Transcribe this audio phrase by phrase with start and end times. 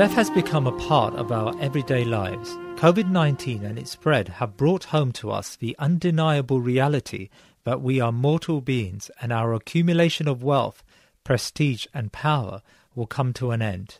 [0.00, 2.52] Death has become a part of our everyday lives.
[2.76, 7.28] COVID 19 and its spread have brought home to us the undeniable reality
[7.64, 10.82] that we are mortal beings and our accumulation of wealth,
[11.22, 12.62] prestige, and power
[12.94, 13.98] will come to an end.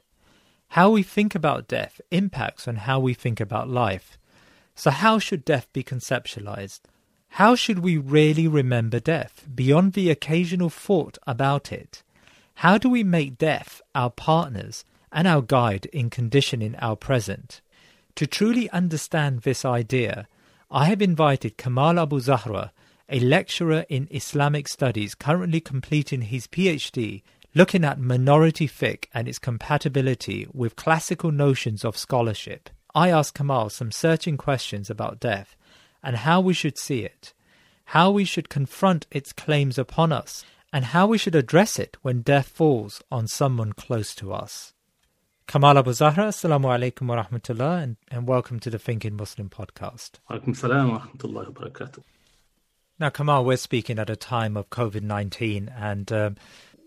[0.69, 4.17] How we think about death impacts on how we think about life.
[4.75, 6.81] So, how should death be conceptualized?
[7.29, 12.03] How should we really remember death beyond the occasional thought about it?
[12.55, 17.61] How do we make death our partners and our guide in conditioning our present?
[18.17, 20.29] To truly understand this idea,
[20.71, 22.73] I have invited Kamal Abu Zahra,
[23.09, 27.23] a lecturer in Islamic studies currently completing his PhD,
[27.55, 32.71] looking at minority fiqh and its compatibility with classical notions of scholarship.
[32.95, 35.57] I asked Kamal some searching questions about death
[36.03, 37.33] and how we should see it,
[37.87, 42.23] how we should confront its claims upon us, and how we should address it when
[42.23, 44.73] death falls on someone close to us.
[45.51, 50.13] Kamal Abu Zahra, Assalamu alaikum wa rahmatullah, and, and welcome to the Thinking Muslim podcast.
[50.31, 52.05] Alaikum salam wa rahmatullahi wa barakatuh.
[53.01, 56.37] Now, Kamal, we're speaking at a time of COVID 19, and um,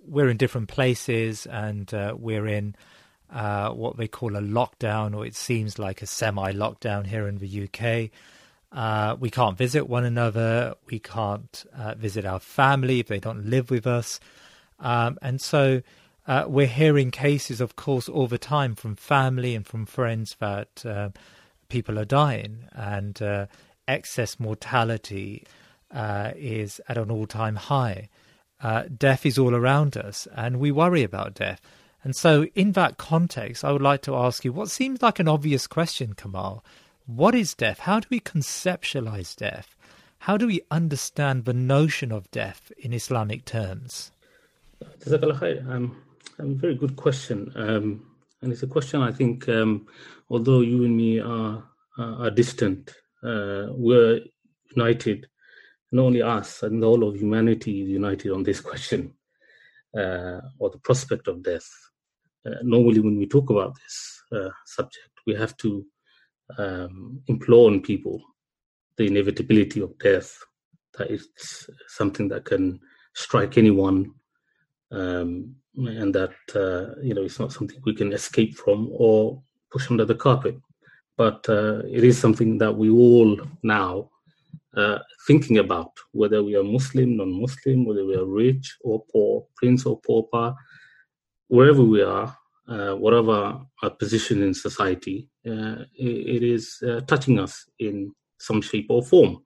[0.07, 2.77] we're in different places, and uh, we're in
[3.29, 7.39] uh, what they call a lockdown, or it seems like a semi lockdown here in
[7.39, 8.11] the UK.
[8.71, 10.75] Uh, we can't visit one another.
[10.89, 14.21] We can't uh, visit our family if they don't live with us.
[14.79, 15.81] Um, and so
[16.27, 20.85] uh, we're hearing cases, of course, all the time from family and from friends that
[20.85, 21.09] uh,
[21.69, 23.47] people are dying and uh,
[23.87, 25.45] excess mortality
[26.35, 28.09] is at an all time high.
[28.97, 31.61] death is all around us, and we worry about death.
[32.03, 35.27] And so, in that context, I would like to ask you what seems like an
[35.27, 36.63] obvious question, Kamal.
[37.05, 37.79] What is death?
[37.79, 39.75] How do we conceptualize death?
[40.19, 44.11] How do we understand the notion of death in Islamic terms?
[45.67, 46.01] Um,
[46.39, 47.51] a very good question.
[47.55, 48.05] Um,
[48.41, 49.87] and it's a question I think, um,
[50.29, 51.63] although you and me are,
[51.97, 54.19] are, are distant, uh, we're
[54.75, 55.27] united.
[55.91, 59.13] Not only us, and the whole of humanity is united on this question,
[59.95, 61.69] uh, or the prospect of death
[62.45, 65.85] uh, normally when we talk about this uh, subject, we have to
[66.57, 68.21] um, implore on people
[68.97, 70.37] the inevitability of death,
[70.97, 72.79] that it's something that can
[73.15, 74.11] strike anyone,
[74.91, 79.41] um, and that uh, you know it's not something we can escape from or
[79.71, 80.55] push under the carpet.
[81.17, 84.09] But uh, it is something that we all now
[84.75, 89.85] uh, thinking about, whether we are Muslim, non-Muslim, whether we are rich or poor, prince
[89.85, 90.55] or pauper,
[91.47, 92.35] wherever we are,
[92.67, 98.61] uh, whatever our position in society, uh, it, it is uh, touching us in some
[98.61, 99.43] shape or form.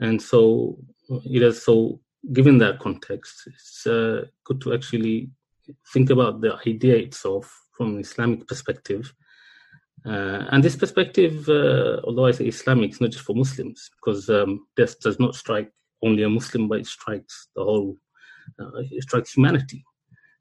[0.00, 0.78] And so,
[1.08, 2.00] it is so.
[2.32, 5.30] Given that context, it's uh, good to actually
[5.92, 9.12] think about the idea itself from an Islamic perspective.
[10.06, 14.28] Uh, and this perspective, uh, although I say Islamic, it's not just for Muslims, because
[14.28, 15.70] um, death does not strike
[16.02, 17.96] only a Muslim, but it strikes the whole,
[18.58, 19.84] it strikes humanity.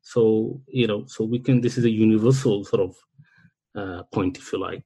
[0.02, 1.62] So you know, so we can.
[1.62, 2.96] This is a universal sort of
[3.76, 4.84] uh, point, if you like,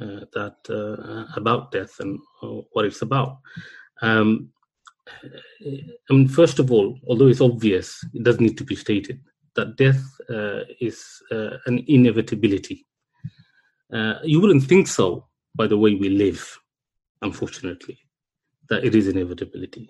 [0.00, 3.38] uh, that uh, about death and uh, what it's about.
[4.02, 4.50] Um,
[6.09, 9.19] I mean, first of all, although it's obvious, it does need to be stated
[9.55, 12.85] that death uh, is uh, an inevitability.
[14.23, 16.57] you wouldn't think so by the way we live,
[17.21, 17.97] unfortunately,
[18.69, 19.89] that it is inevitability.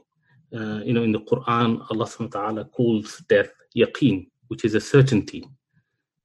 [0.52, 4.82] you know, in the Quran, Allah subhanahu wa ta'ala calls death yaqeen, which is a
[4.82, 5.48] certainty.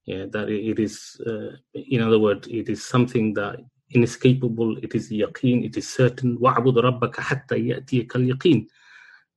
[0.07, 3.57] Yeah, that it is, uh, in other words, it is something that
[3.91, 4.79] inescapable.
[4.79, 5.65] It is yaqeen.
[5.65, 6.39] It is certain.
[6.39, 8.80] وَعْبُدْ رَبَّكَ حَتَّى يَأْتِيَكَ الْيَقِينَ uh,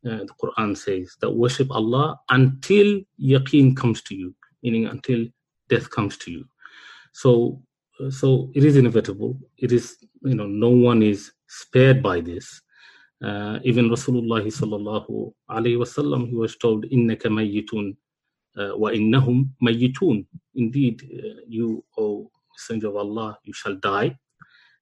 [0.06, 5.26] uh, the Quran says that worship Allah until yaqeen comes to you, meaning until
[5.70, 6.44] death comes to you.
[7.12, 7.62] So,
[8.00, 9.38] uh, so it is inevitable.
[9.56, 12.60] It is you know no one is spared by this.
[13.24, 17.96] Uh, even Rasulullah sallallahu wasallam he was told innaka mayyitun
[18.58, 20.26] uh, wa innahum mayyitun.
[20.54, 24.18] Indeed, uh, you, O Messenger of Allah, you shall die.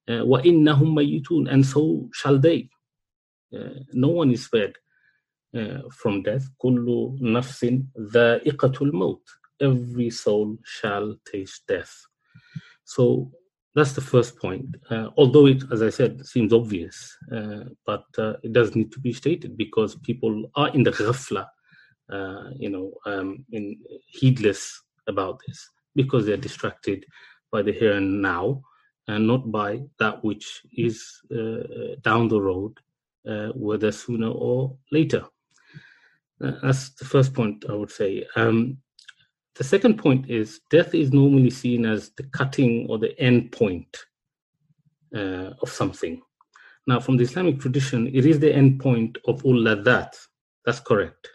[0.08, 2.68] Uh, wa innahum mayyitun, and so shall they.
[3.92, 4.74] no one is spared.
[5.91, 6.49] from death.
[6.63, 9.21] كُلُّ نَفْسٍ ذَائِقَةُ الْمَوْتِ
[9.59, 12.05] Every soul shall taste death.
[12.83, 13.31] So
[13.77, 14.75] that's the first point.
[14.89, 18.99] Uh, although it, as I said, seems obvious, uh, but uh, it does need to
[18.99, 21.45] be stated because people are in the ghafla,
[22.11, 23.77] uh, you know, um, in,
[24.07, 27.05] heedless about this because they're distracted
[27.51, 28.61] by the here and now
[29.07, 32.73] and not by that which is uh, down the road,
[33.29, 35.23] uh, whether sooner or later.
[36.42, 38.26] Uh, that's the first point I would say.
[38.36, 38.78] Um,
[39.54, 43.96] the second point is death is normally seen as the cutting or the end point
[45.14, 46.20] uh, of something.
[46.86, 50.16] Now, from the Islamic tradition, it is the end point of all ladat.
[50.64, 51.28] That's correct.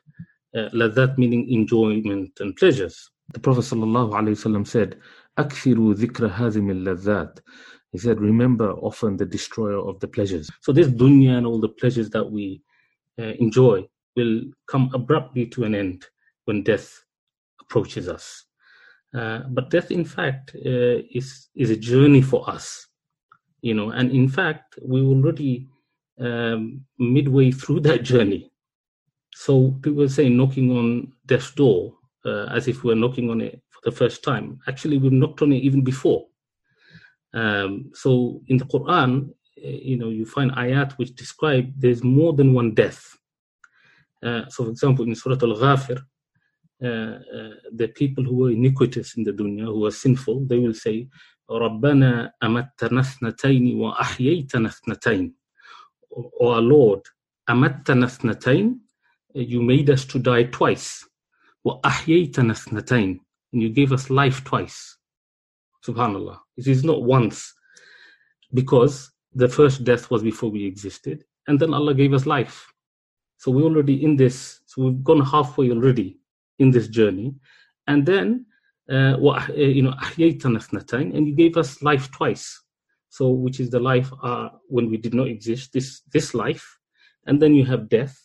[0.56, 3.10] Uh, ladat meaning enjoyment and pleasures.
[3.34, 5.00] The Prophet ﷺ said,
[5.38, 7.40] "Akthiru dhikra hazim ladat."
[7.92, 11.70] He said, "Remember often the destroyer of the pleasures." So this dunya and all the
[11.70, 12.62] pleasures that we
[13.20, 13.88] uh, enjoy
[14.18, 16.06] will come abruptly to an end
[16.46, 17.04] when death
[17.62, 18.44] approaches us.
[19.14, 22.88] Uh, but death, in fact, uh, is is a journey for us,
[23.62, 23.92] you know.
[23.92, 25.70] And in fact, we already
[26.20, 28.52] um, midway through that journey.
[29.34, 31.94] So people say knocking on death's door
[32.26, 34.60] uh, as if we're knocking on it for the first time.
[34.68, 36.26] Actually, we've knocked on it even before.
[37.34, 39.34] Um, so in the Quran, uh,
[39.92, 43.18] you know, you find ayat which describe there's more than one death.
[44.23, 46.01] Uh, so, for example, in Surah Al-Ghafir,
[46.83, 50.75] uh, uh, the people who are iniquitous in the dunya, who are sinful, they will
[50.75, 51.09] say,
[51.51, 55.33] ربنا أمتنا اثنتين وأحييتنا اثنتين.
[56.41, 57.03] O our Lord,
[57.49, 58.79] أمتنا اثنتين,
[59.35, 61.05] you made us to die twice.
[61.67, 63.21] وأحييتنا اثنتين,
[63.53, 64.97] and you gave us life twice.
[65.85, 66.39] Subhanallah.
[66.57, 67.53] It is not once,
[68.55, 72.73] because the first death was before we existed, and then Allah gave us life.
[73.38, 76.20] So we're already in this, so we've gone halfway already
[76.60, 77.36] in this journey.
[77.86, 78.46] And then,
[78.92, 79.18] uh,
[79.56, 82.64] you know, and you gave us life twice.
[83.10, 86.78] So, which is the life uh, when we did not exist, this, this life.
[87.26, 88.18] And then you have death.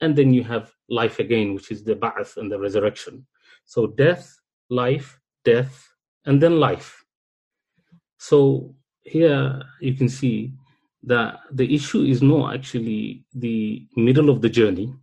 [0.00, 3.26] And then you have life again, which is the ba'ath and the resurrection.
[3.64, 4.36] So, death,
[4.68, 5.88] life, death,
[6.26, 7.04] and then life.
[8.18, 10.52] So, here you can see
[11.05, 14.93] that the issue is not actually the middle of the journey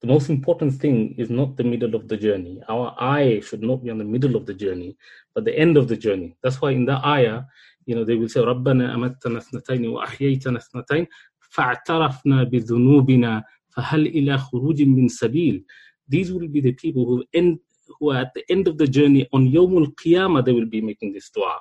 [0.00, 2.62] the most important thing is not the middle of the journey.
[2.70, 4.96] Our eye should not be on the middle of the journey,
[5.34, 6.36] but the end of the journey.
[6.42, 7.42] That's why in the ayah,
[7.84, 11.06] you know, they will say, رَبَّنَا أَمَتَّنَا اثْنَتَيْنِ وَأَحْيَيْتَنَا اثْنَتَيْنِ
[11.54, 13.42] فَاعْتَرَفْنَا بِذُنُوبِنَا
[13.76, 15.64] فَهَلْ إِلَى خُرُوجٍ مِّن سَبِيلٍ
[16.08, 17.58] These will be the people who end
[17.98, 21.12] who are at the end of the journey on Yawmul Qiyamah, they will be making
[21.12, 21.58] this dua.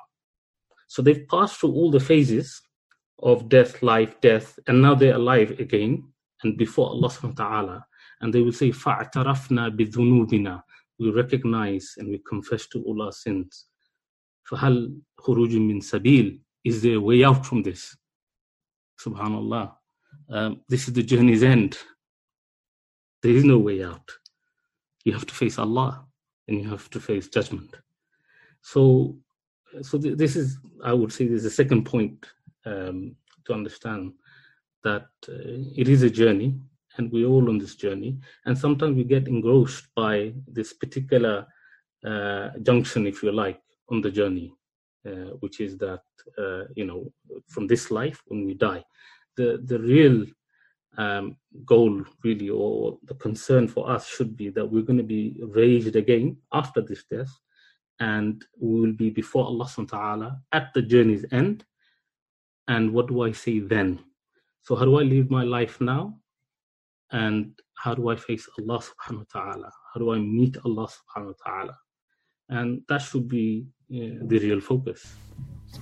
[0.88, 2.62] So they've passed through all the phases
[3.22, 6.04] of death, life, death, and now they're alive again
[6.44, 7.86] and before Allah subhanahu wa ta'ala
[8.22, 10.62] and they will say فَاعْتَرَفْنَا بِذُنُوبِنَا
[11.00, 13.66] we recognize and we confess to all our sins
[14.50, 17.96] فَهَلْ خُرُوجٌ مِّن سَبِيلٍ is there a way out from this
[19.00, 19.74] subhanallah
[20.30, 21.78] um, this is the journey's end
[23.22, 24.10] there is no way out
[25.04, 26.06] you have to face Allah
[26.48, 27.76] and you have to face judgment
[28.62, 29.18] so
[29.82, 32.26] so th- this is i would say this is the second point
[32.67, 34.13] um, to understand
[34.83, 36.59] that uh, it is a journey
[36.97, 38.19] and we're all on this journey.
[38.47, 41.47] And sometimes we get engrossed by this particular
[42.05, 44.53] uh, junction, if you like, on the journey,
[45.07, 46.03] uh, which is that
[46.39, 47.13] uh, you know
[47.49, 48.85] from this life when we die,
[49.37, 50.25] the the real
[50.97, 55.41] um, goal really or the concern for us should be that we're going to be
[55.49, 57.31] raised again after this death,
[58.01, 61.65] and we will be before Allah Subhanahu wa Taala at the journey's end.
[62.67, 64.01] And what do I say then?
[64.63, 66.15] So how do I live my life now?
[67.15, 69.73] and how do I face Allah subhanahu wa ta'ala?
[69.93, 71.79] How do I meet Allah subhanahu wa ta'ala?
[72.49, 75.15] And that should be uh, the real focus.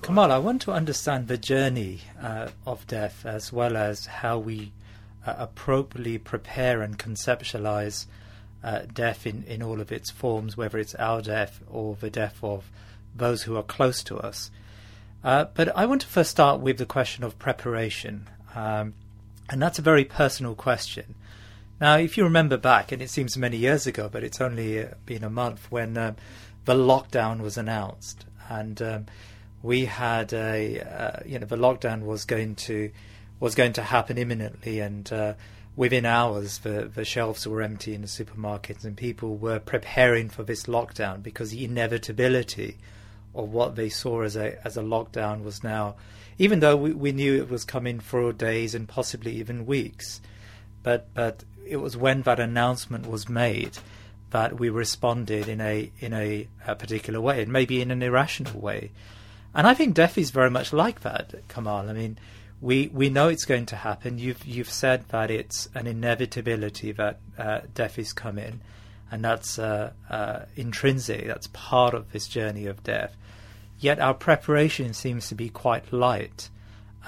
[0.02, 4.72] Kamal, I want to understand the journey uh, of death as well as how we
[5.26, 8.06] uh, appropriately prepare and conceptualize
[8.62, 12.38] uh, death in, in all of its forms, whether it's our death or the death
[12.42, 12.70] of
[13.14, 14.50] those who are close to us.
[15.24, 18.28] Uh, but I want to first start with the question of preparation.
[18.54, 18.94] Um,
[19.48, 21.14] and that's a very personal question.
[21.80, 24.94] Now, if you remember back, and it seems many years ago, but it's only uh,
[25.04, 26.16] been a month when um,
[26.64, 29.06] the lockdown was announced, and um,
[29.62, 32.90] we had a, uh, you know, the lockdown was going to
[33.40, 35.34] was going to happen imminently, and uh,
[35.74, 40.44] within hours, the the shelves were empty in the supermarkets, and people were preparing for
[40.44, 42.78] this lockdown because the inevitability
[43.34, 45.94] of what they saw as a as a lockdown was now
[46.38, 50.20] even though we, we knew it was coming for days and possibly even weeks.
[50.82, 53.78] But but it was when that announcement was made
[54.30, 58.60] that we responded in a in a, a particular way, and maybe in an irrational
[58.60, 58.90] way.
[59.54, 61.88] And I think death is very much like that, Kamal.
[61.88, 62.18] I mean,
[62.60, 64.18] we we know it's going to happen.
[64.18, 68.60] You've you've said that it's an inevitability that uh, death is coming,
[69.10, 71.26] and that's uh, uh, intrinsic.
[71.26, 73.14] That's part of this journey of death.
[73.82, 76.48] Yet our preparation seems to be quite light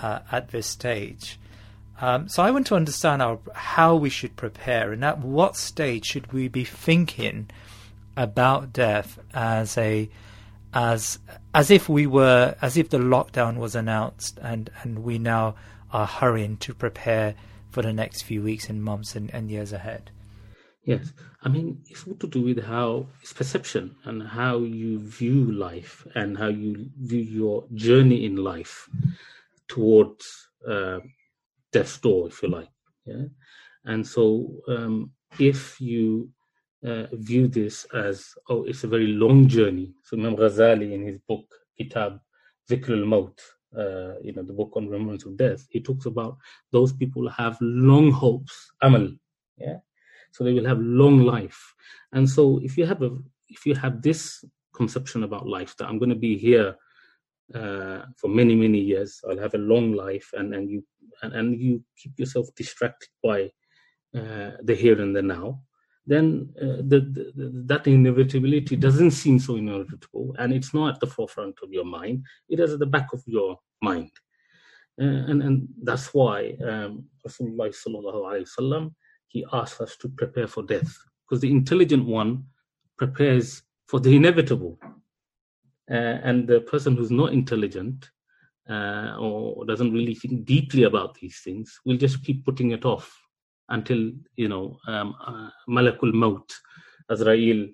[0.02, 1.38] uh, at this stage.
[2.00, 6.04] Um, so I want to understand our, how we should prepare and at what stage
[6.04, 7.49] should we be thinking
[8.16, 10.11] about death as a
[10.73, 11.21] as
[11.54, 15.54] as if we were as if the lockdown was announced and and we now
[15.93, 17.37] are hurrying to prepare
[17.71, 20.11] for the next few weeks and months and, and years ahead.
[20.85, 21.12] Yes,
[21.43, 26.07] I mean it's all to do with how it's perception and how you view life
[26.14, 28.88] and how you view your journey in life
[29.67, 30.99] towards uh,
[31.73, 32.69] death's door, if you like.
[33.07, 33.25] Yeah,
[33.87, 36.29] and so um, if you
[36.87, 39.95] uh, view this as oh, it's a very long journey.
[40.03, 41.47] So Imam Ghazali in his book
[41.79, 42.21] Kitab
[42.71, 43.41] Zikr al-Maut,
[43.75, 46.37] uh, you know, the book on remembrance of death, he talks about
[46.73, 49.09] those people have long hopes, amal,
[49.57, 49.79] yeah
[50.35, 51.75] so they will have long life.
[52.12, 53.11] And so if you have a
[53.49, 56.76] if you have this conception about life that i'm going to be here
[57.55, 60.85] uh, for many many years i'll have a long life and and you
[61.23, 63.45] and, and you keep yourself distracted by
[64.19, 65.61] uh, the here and the now
[66.07, 67.00] then uh, the,
[67.35, 71.87] the, that inevitability doesn't seem so inevitable and it's not at the forefront of your
[71.87, 72.23] mind.
[72.50, 74.11] It is at the back of your mind.
[75.00, 78.95] Uh, and and that's why um, Rasulullah sallallahu alaihi wasallam
[79.35, 82.45] he asks us to prepare for death because the intelligent one
[82.97, 84.79] prepares for the inevitable.
[85.91, 88.11] Uh, and the person who's not intelligent
[88.71, 93.12] uh, or doesn't really think deeply about these things will just keep putting it off
[93.69, 96.50] until, you know, um, uh, Malakul Maut,
[97.11, 97.67] Azrael,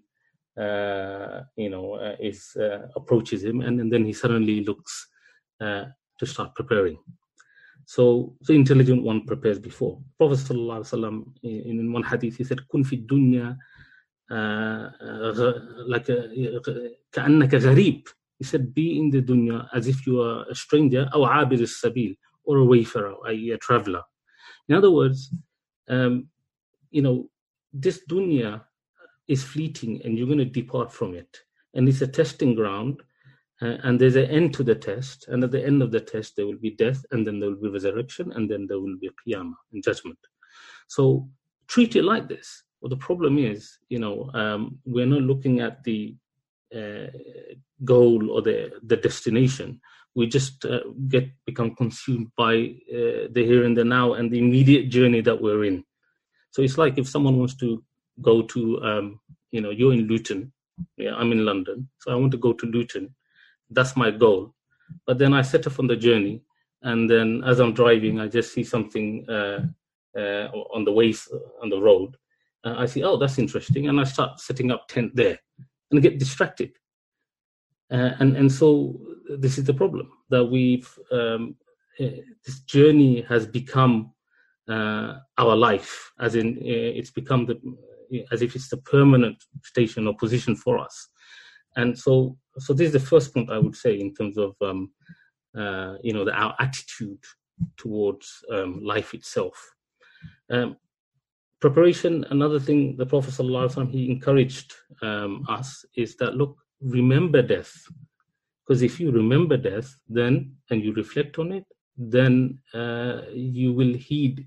[0.59, 2.57] uh, you know, uh, is
[2.97, 5.09] approaches him and, and, then he suddenly looks
[5.61, 6.99] to start preparing.
[7.90, 10.02] So the intelligent one prepares before.
[10.18, 13.56] Prophet ﷺ, in one hadith, he said, "Kun fi dunya
[15.88, 16.08] like
[17.14, 18.08] كأنك غريب."
[18.40, 22.18] He said, "Be in the dunya as if you are a stranger, or عابر السبيل,
[22.44, 24.04] or a wayfarer, a, a traveler."
[24.68, 25.32] In other words,
[25.88, 26.28] um,
[26.90, 27.30] you know,
[27.72, 28.64] this dunya
[29.28, 31.38] is fleeting, and you're going to depart from it,
[31.76, 33.02] and it's a testing ground
[33.63, 35.29] uh, and there's an end to the test.
[35.29, 37.61] And at the end of the test, there will be death, and then there will
[37.61, 40.19] be resurrection, and then there will be qiyamah and judgment.
[40.89, 41.29] So
[41.69, 42.65] treat it like this.
[42.81, 46.17] Well, the problem is, you know, um, we're not looking at the
[46.75, 47.09] uh,
[47.85, 49.81] goal or the the destination.
[50.15, 54.39] We just uh, get become consumed by uh, the here and the now and the
[54.39, 55.85] immediate journey that we're in.
[56.53, 57.85] So it's like if someone wants to
[58.21, 59.21] go to, um,
[59.53, 60.53] you know, you're in Luton,
[60.97, 63.15] yeah, I'm in London, so I want to go to Luton
[63.71, 64.55] that's my goal.
[65.07, 66.43] But then I set off on the journey,
[66.83, 69.61] and then as I'm driving, I just see something uh,
[70.17, 71.29] uh, on the ways
[71.63, 72.17] on the road.
[72.65, 75.39] Uh, I see, oh, that's interesting, and I start setting up tent there,
[75.91, 76.73] and I get distracted.
[77.91, 79.01] Uh, and and so
[79.39, 81.57] this is the problem that we've um,
[81.99, 82.07] uh,
[82.45, 84.13] this journey has become
[84.69, 87.61] uh, our life, as in it's become the
[88.33, 91.09] as if it's the permanent station or position for us.
[91.77, 94.91] And so so this is the first point I would say in terms of um,
[95.57, 97.23] uh, you know the, our attitude
[97.77, 99.75] towards um, life itself.
[100.51, 100.77] Um,
[101.61, 102.25] preparation.
[102.31, 107.73] Another thing the Prophet ﷺ, he encouraged um, us is that look, remember death,
[108.67, 111.65] because if you remember death, then and you reflect on it,
[111.97, 114.47] then uh, you will heed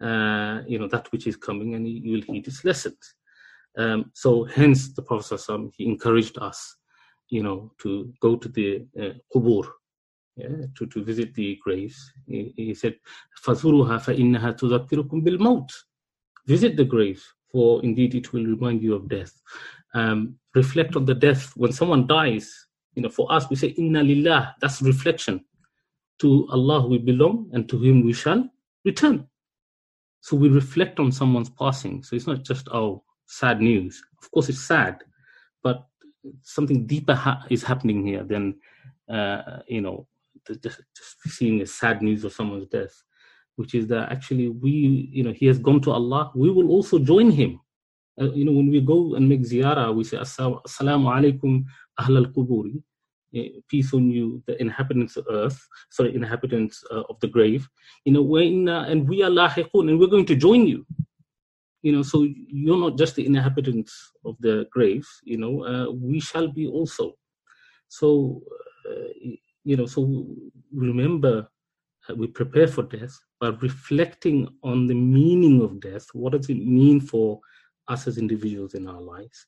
[0.00, 3.14] uh, you know that which is coming, and you will heed its lessons.
[3.77, 6.75] Um, so hence the Prophet ﷺ, he encouraged us
[7.29, 9.67] you know, to go to the uh, qubur,
[10.35, 12.11] yeah, to, to visit the graves.
[12.27, 12.95] He, he said,
[13.43, 15.71] فَزُرُهَا فَإِنَّهَا تُذَكِّرُكُمْ بِالْمَوْتِ
[16.47, 19.31] Visit the graves, for indeed it will remind you of death.
[19.93, 21.51] Um, reflect on the death.
[21.55, 25.45] When someone dies, you know, for us, we say, Inna lillah, that's reflection.
[26.19, 28.49] To Allah we belong, and to Him we shall
[28.83, 29.27] return.
[30.21, 32.03] So we reflect on someone's passing.
[32.03, 34.02] So it's not just, oh, sad news.
[34.22, 35.02] Of course, it's sad,
[35.62, 35.86] but
[36.42, 38.56] something deeper ha- is happening here than
[39.08, 40.06] uh, you know
[40.46, 40.62] just,
[40.96, 42.94] just seeing a sad news of someone's death,
[43.56, 46.30] which is that actually we you know he has gone to Allah.
[46.34, 47.60] We will also join him.
[48.20, 51.64] Uh, you know when we go and make ziyarah, we say assalamu alaikum
[51.98, 52.82] ahl al quburi
[53.34, 57.68] eh, peace on you, the inhabitants of earth, sorry, inhabitants uh, of the grave.
[58.04, 60.86] You know, when, and we are lahiqun, and we're going to join you
[61.84, 62.26] you know so
[62.62, 67.12] you're not just the inhabitants of the grave you know uh, we shall be also.
[67.88, 68.42] So
[68.88, 69.12] uh,
[69.64, 70.00] you know so
[70.72, 71.46] remember
[72.08, 76.66] uh, we prepare for death by reflecting on the meaning of death what does it
[76.80, 77.38] mean for
[77.88, 79.46] us as individuals in our lives?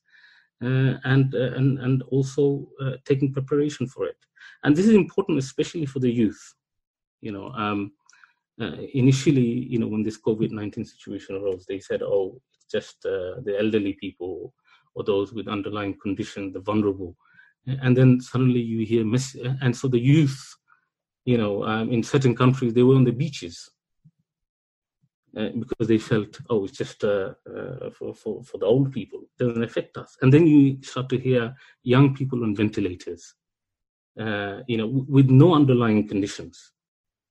[0.63, 4.17] Uh, and uh, and and also uh, taking preparation for it.
[4.63, 6.43] And this is important especially for the youth
[7.21, 7.91] you know um,
[8.59, 13.05] uh, initially, you know, when this COVID 19 situation arose, they said, oh, it's just
[13.05, 14.53] uh, the elderly people
[14.95, 17.15] or those with underlying conditions, the vulnerable.
[17.67, 20.55] And then suddenly you hear, miss, and so the youth,
[21.25, 23.69] you know, um, in certain countries, they were on the beaches
[25.37, 29.19] uh, because they felt, oh, it's just uh, uh, for, for, for the old people,
[29.19, 30.17] it doesn't affect us.
[30.21, 33.35] And then you start to hear young people on ventilators,
[34.19, 36.71] uh, you know, w- with no underlying conditions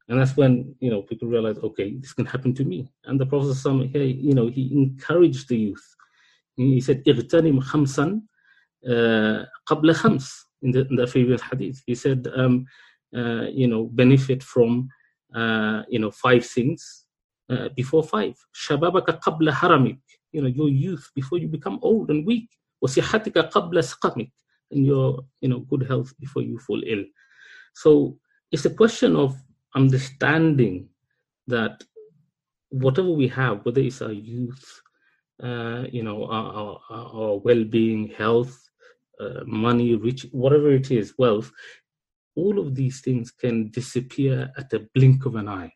[0.07, 2.91] And that's when, you know, people realize, okay, this can happen to me.
[3.05, 3.55] And the Prophet,
[3.93, 5.95] hey, you know, he encouraged the youth.
[6.57, 8.21] He said, اغتنم خمسا
[9.65, 11.81] قبل خمس in the, in the previous hadith.
[11.85, 12.65] He said, um,
[13.15, 14.89] uh, you know, benefit from,
[15.33, 17.05] uh, you know, five things
[17.49, 18.35] uh, before five.
[18.53, 19.99] شبابك قبل هرمك.
[20.33, 22.49] You know, your youth before you become old and weak.
[22.83, 24.31] وصحتك قبل سقمك.
[24.71, 27.03] And your, you know, good health before you fall ill.
[27.73, 28.17] So
[28.51, 29.35] it's a question of
[29.76, 30.88] understanding
[31.46, 31.84] that
[32.70, 34.82] whatever we have, whether it's our youth,
[35.42, 38.58] uh, you know, our, our, our well-being, health,
[39.20, 41.52] uh, money, rich, whatever it is, wealth,
[42.34, 45.72] all of these things can disappear at a blink of an eye.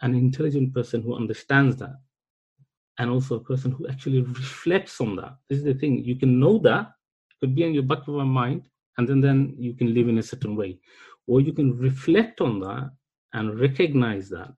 [0.00, 1.96] An intelligent person who understands that
[2.98, 5.36] and also a person who actually reflects on that.
[5.48, 6.92] This is the thing you can know that
[7.40, 8.68] could be in your back of your mind
[8.98, 10.78] and then then you can live in a certain way
[11.26, 12.90] or you can reflect on that
[13.32, 14.52] and recognize that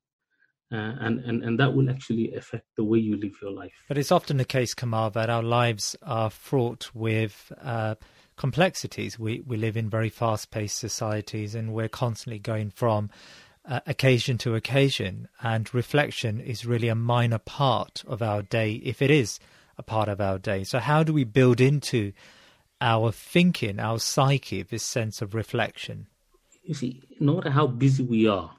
[0.72, 3.72] uh, and, and, and that will actually affect the way you live your life.
[3.88, 7.94] But it's often the case, Kamal, that our lives are fraught with uh,
[8.36, 9.18] complexities.
[9.18, 13.10] We, we live in very fast paced societies and we're constantly going from
[13.66, 19.00] uh, occasion to occasion, and reflection is really a minor part of our day, if
[19.00, 19.40] it is
[19.78, 20.64] a part of our day.
[20.64, 22.12] So, how do we build into
[22.80, 26.08] our thinking, our psyche, this sense of reflection?
[26.64, 28.50] You see, no matter how busy we are,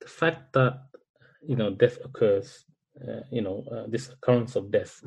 [0.00, 0.80] the fact that
[1.46, 2.64] you know death occurs,
[3.06, 5.04] uh, you know uh, this occurrence of death.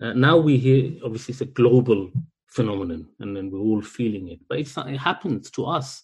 [0.00, 2.10] Uh, now we hear obviously it's a global
[2.46, 4.38] phenomenon, and then we're all feeling it.
[4.48, 6.02] But it's not, it happens to us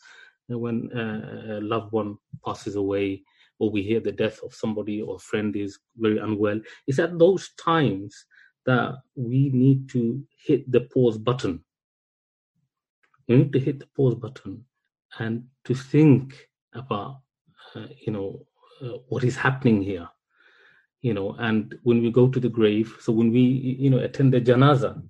[0.48, 3.22] when uh, a loved one passes away
[3.58, 7.18] or we hear the death of somebody or a friend is very unwell it's at
[7.18, 8.26] those times
[8.64, 11.62] that we need to hit the pause button
[13.28, 14.64] we need to hit the pause button
[15.18, 17.20] and to think about
[17.74, 18.46] uh, you know
[18.82, 20.08] uh, what is happening here
[21.00, 24.32] you know and when we go to the grave so when we you know attend
[24.32, 25.02] the janaza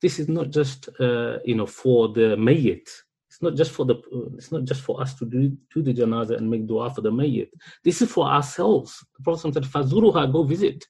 [0.00, 2.88] this is not just uh, you know for the mayyit
[3.32, 3.94] it's not just for the.
[4.36, 7.10] It's not just for us to do, to the janaza and make dua for the
[7.10, 7.48] mayyit.
[7.82, 9.02] This is for ourselves.
[9.16, 10.84] The Prophet said, "Fazuruha, go visit."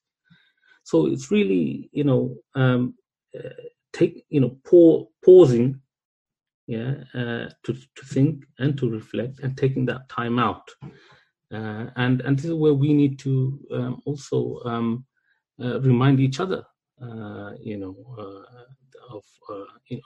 [0.83, 2.95] So it's really, you know, um,
[3.33, 3.49] uh,
[3.93, 5.81] take, you know, pour, pausing,
[6.67, 10.69] yeah, uh, to to think and to reflect and taking that time out.
[11.53, 15.05] Uh, and and this is where we need to um, also um,
[15.63, 16.65] uh, remind each other,
[17.03, 19.25] uh, you know, uh, of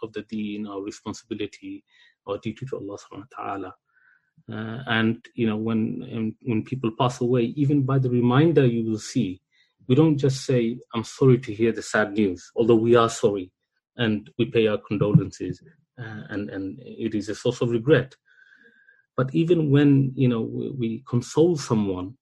[0.02, 1.84] of the deen, our responsibility,
[2.24, 3.74] or duty to Allah subhanahu wa ta'ala.
[4.52, 8.98] Uh, and you know when when people pass away, even by the reminder you will
[8.98, 9.40] see,
[9.88, 13.52] we don't just say, "I'm sorry to hear the sad news," although we are sorry,
[13.96, 15.62] and we pay our condolences,
[15.98, 18.14] uh, and and it is a source of regret.
[19.16, 22.16] But even when you know we, we console someone,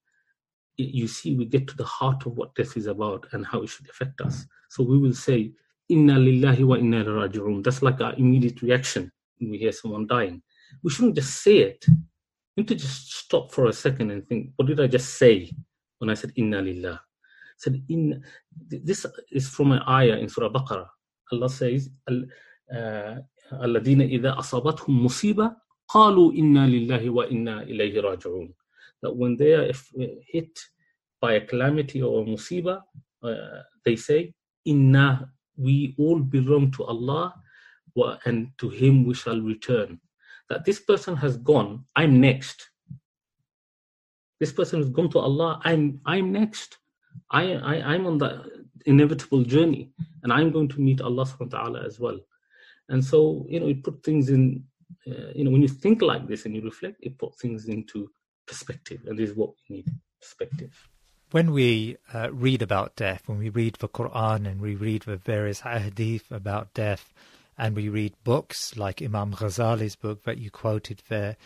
[0.77, 3.69] you see we get to the heart of what death is about and how it
[3.69, 4.45] should affect us.
[4.69, 5.51] So we will say,
[5.89, 10.41] "Inna lillahi wa inna raji'un." That's like our immediate reaction when we hear someone dying.
[10.83, 11.85] We shouldn't just say it.
[12.55, 15.51] We need to just stop for a second and think, what did I just say
[15.99, 17.01] when I said Inna Lillah?
[17.57, 18.23] Said in
[18.67, 20.87] this is from an ayah in Surah Baqarah.
[21.31, 21.89] Allah says,
[23.52, 25.56] الذين إذا أصابتهم مصيبة
[25.88, 28.54] قالوا إنا لله وإنا إليه راجعون.
[29.02, 29.72] That when they are
[30.26, 30.58] hit
[31.20, 32.82] by a calamity or a musiba,
[33.22, 34.34] uh, they say,
[34.64, 37.34] Inna, we all belong to Allah
[38.24, 40.00] and to him we shall return.
[40.48, 42.70] That this person has gone, I'm next.
[44.38, 46.78] This person has gone to Allah, I'm I'm next.
[47.30, 51.58] I, I I'm on the inevitable journey, and I'm going to meet Allah subhanahu wa
[51.58, 52.18] ta'ala as well.
[52.89, 54.63] And so, you know, it put things in
[55.07, 58.09] uh, you know, when you think like this and you reflect, it puts things into
[58.47, 59.87] perspective, and this is what we need
[60.19, 60.87] perspective.
[61.31, 65.17] When we uh, read about death, when we read the Quran and we read the
[65.17, 67.13] various hadith about death,
[67.57, 71.37] and we read books like Imam Ghazali's book that you quoted there,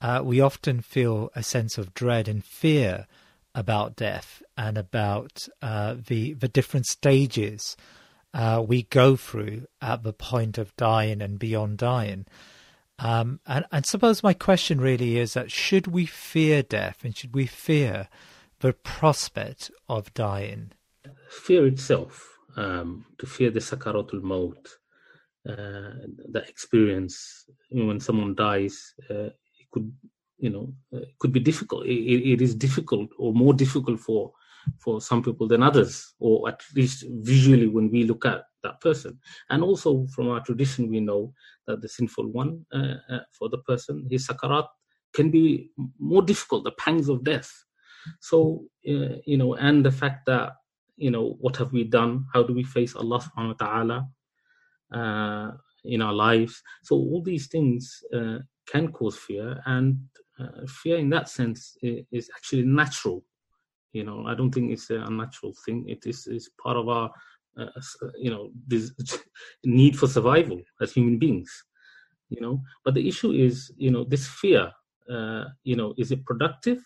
[0.00, 3.06] uh, we often feel a sense of dread and fear
[3.54, 7.76] about death and about uh, the the different stages
[8.34, 12.26] uh, we go through at the point of dying and beyond dying.
[12.98, 17.34] Um, and, and suppose my question really is that should we fear death and should
[17.34, 18.08] we fear
[18.60, 20.72] the prospect of dying?
[21.30, 24.68] Fear itself um, to fear the sakaratul maut,
[25.48, 25.94] uh,
[26.30, 28.94] that experience when someone dies.
[29.08, 29.92] Uh, it could,
[30.38, 31.86] you know, uh, could be difficult.
[31.86, 34.32] It, it is difficult, or more difficult for
[34.78, 39.18] for some people than others, or at least visually when we look at that person.
[39.50, 41.32] And also from our tradition, we know
[41.66, 44.66] that the sinful one uh, uh, for the person, his sakarat
[45.14, 47.50] can be more difficult, the pangs of death.
[48.20, 50.52] So, uh, you know, and the fact that,
[50.96, 52.26] you know, what have we done?
[52.32, 54.08] How do we face Allah subhanahu wa ta'ala
[54.94, 55.50] uh,
[55.84, 56.62] in our lives?
[56.82, 59.98] So, all these things uh, can cause fear, and
[60.38, 63.24] uh, fear in that sense is actually natural.
[63.92, 65.88] You know, I don't think it's a unnatural thing.
[65.88, 67.10] It is is part of our,
[67.58, 67.64] uh,
[68.02, 68.92] uh, you know, this
[69.64, 71.50] need for survival as human beings.
[72.28, 74.72] You know, but the issue is, you know, this fear.
[75.10, 76.84] Uh, you know, is it productive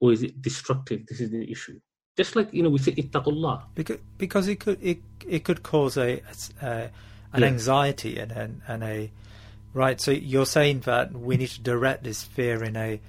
[0.00, 1.06] or is it destructive?
[1.06, 1.78] This is the issue.
[2.16, 5.98] Just like you know, we say ittaqullah because because it could it it could cause
[5.98, 6.22] a,
[6.62, 6.90] a
[7.32, 9.10] an anxiety and, and and a
[9.72, 10.00] right.
[10.00, 13.00] So you're saying that we need to direct this fear in a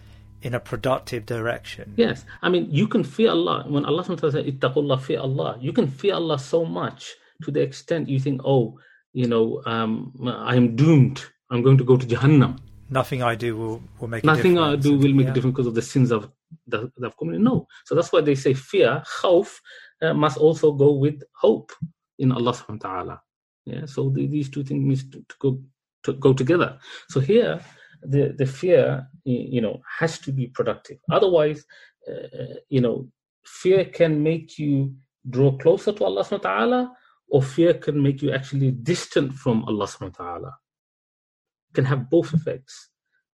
[0.45, 1.93] in a productive direction.
[1.97, 5.57] Yes, I mean you can fear Allah when Allah says ittaqullah, fear Allah.
[5.59, 8.79] You can fear Allah so much to the extent you think, oh,
[9.11, 11.25] you know, um, I'm doomed.
[11.49, 12.59] I'm going to go to Jahannam.
[12.89, 15.31] Nothing I do will, will make nothing I do will make yeah.
[15.31, 16.29] a difference because of the sins of
[16.67, 17.41] that have committed.
[17.41, 17.67] No.
[17.85, 19.57] So that's why they say fear, khawf,
[20.01, 21.71] uh, must also go with hope
[22.19, 23.21] in Allah subhanahu wa ta'ala.
[23.65, 23.85] Yeah.
[23.87, 25.59] So the, these two things need to, to, go
[26.03, 26.77] to go together.
[27.09, 27.59] So here
[28.07, 30.97] the the fear you know has to be productive.
[31.11, 31.65] Otherwise,
[32.07, 33.07] uh, you know,
[33.45, 34.93] fear can make you
[35.29, 36.93] draw closer to Allah subhanahu wa ta'ala,
[37.29, 40.51] or fear can make you actually distant from Allah subhanahu wa ta'ala.
[41.73, 42.89] Can have both effects,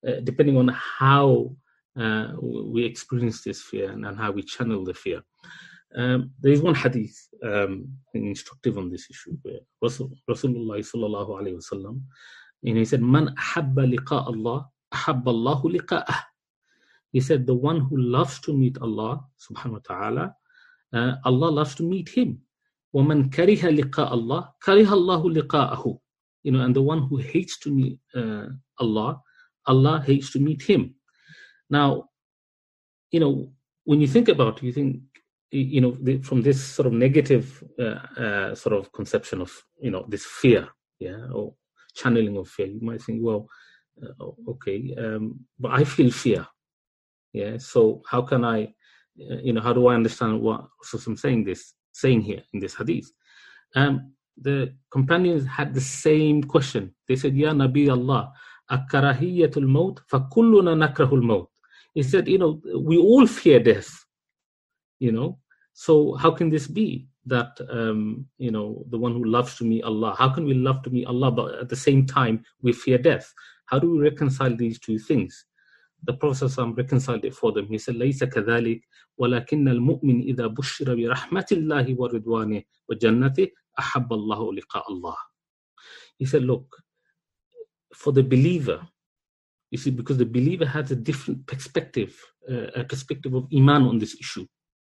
[0.08, 1.56] uh, depending on how
[2.00, 5.22] uh, we experience this fear and, and, how we channel the fear.
[5.94, 11.60] Um, there is one hadith um, instructive on this issue where Rasul, Rasulullah sallallahu alayhi
[11.60, 12.02] wasallam,
[12.63, 16.21] and he said, "Man ahabba liqa Allah, ahabba Allahu liqa'ah."
[17.13, 20.35] He said, "The one who loves to meet Allah subhanahu wa taala,
[20.93, 22.41] uh, Allah loves to meet him.
[22.95, 26.01] وَمَنْ كَرِهَ لِقَاءَ اللَّهِ كَرِهَ اللَّهُ لِقَاءَهُ
[26.45, 28.47] You know, and the one who hates to meet uh,
[28.79, 29.21] Allah,
[29.67, 30.95] Allah hates to meet him.
[31.69, 32.09] Now,
[33.11, 33.53] you know,
[33.85, 35.01] when you think about it, you think,
[35.51, 39.91] you know, the, from this sort of negative uh, uh, sort of conception of, you
[39.91, 41.55] know, this fear, yeah, or
[41.96, 43.48] channeling of fear, you might think, well,
[44.02, 46.48] uh, okay, um, but I feel fear,
[47.34, 47.58] yeah.
[47.58, 48.74] So how can I,
[49.20, 52.60] uh, you know, how do I understand what so I'm saying this, saying here in
[52.60, 53.12] this hadith?
[53.76, 56.96] Um, the companions had the same question.
[57.08, 58.32] They said, "Ya Nabi Allah,
[58.72, 61.48] akarahiyatul maut, fakulluna nakrahul maut."
[61.94, 64.06] He said, you know, we all fear death,
[65.00, 65.40] you know.
[65.74, 69.83] So how can this be that, um, you know, the one who loves to me
[69.83, 72.99] Allah, how can we love to me Allah, but at the same time we fear
[72.99, 73.27] death?
[73.71, 75.33] How do we reconcile these two things?
[76.05, 77.67] The Prophet reconciled it for them.
[77.67, 78.81] He said, ليس كذلك
[79.19, 85.17] ولكن المؤمن إذا بشر برحمة الله ورضوانه وجنته أحب الله لقاء الله.
[86.19, 86.67] He said, look,
[87.95, 88.87] for the believer,
[89.71, 92.15] you see, because the believer has a different perspective,
[92.49, 94.47] uh, a perspective of iman on this issue.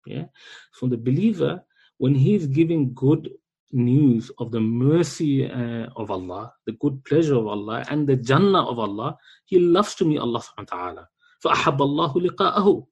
[0.06, 0.26] Yeah.
[0.72, 1.62] So the believer,
[2.02, 3.30] when he is giving good
[3.72, 8.64] news of the mercy uh, of Allah, the good pleasure of Allah, and the Jannah
[8.66, 11.08] of Allah, he loves to meet Allah subhanahu wa ta'ala.
[11.44, 12.86] فَأَحَبَّ اللَّهُ لِقَاءَهُ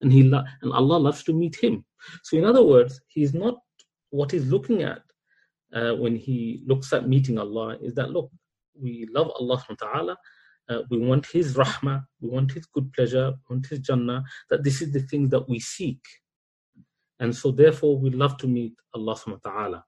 [0.00, 1.84] and he lo- and Allah loves to meet him.
[2.22, 3.56] So in other words, he's not
[4.10, 5.02] what he's looking at
[5.74, 8.30] uh, when he looks at meeting Allah is that look,
[8.80, 10.16] we love Allah subhanahu wa ta'ala
[10.68, 14.64] uh, we want His rahmah, we want His good pleasure, we want His Jannah, that
[14.64, 16.00] this is the thing that we seek.
[17.23, 19.85] And so, therefore, we love to meet Allah subhanahu wa ta'ala.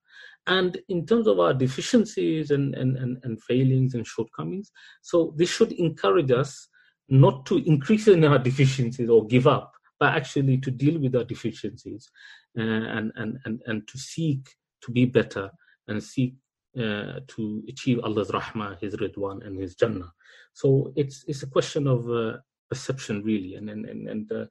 [0.48, 4.71] And in terms of our deficiencies and, and, and, and failings and shortcomings,
[5.02, 6.69] so this should encourage us
[7.10, 11.26] not to increase in our deficiencies or give up, but actually to deal with our
[11.26, 12.10] deficiencies
[12.58, 12.62] uh,
[12.95, 14.48] and, and, and, and to seek
[14.84, 15.50] to be better
[15.89, 16.36] and seek
[16.78, 20.12] uh, to achieve Allah's rahmah, His ridwan, and His jannah.
[20.54, 22.38] So it's it's a question of uh,
[22.69, 24.45] perception, really, and and and, and uh,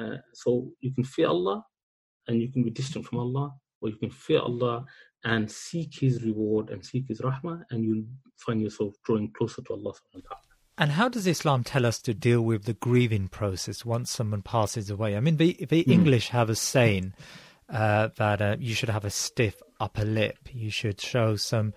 [0.00, 1.64] uh, so you can fear Allah,
[2.28, 4.84] and you can be distant from Allah, or you can fear Allah
[5.24, 8.04] and seek His reward and seek His rahmah, and you'll
[8.36, 9.92] find yourself drawing closer to Allah.
[10.78, 14.90] And how does Islam tell us to deal with the grieving process once someone passes
[14.90, 15.16] away?
[15.16, 15.88] I mean, the, the mm.
[15.88, 17.14] English have a saying
[17.70, 20.38] uh, that uh, you should have a stiff upper lip.
[20.52, 21.72] You should show some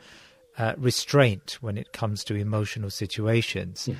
[0.58, 3.88] uh, restraint when it comes to emotional situations.
[3.88, 3.96] Yeah.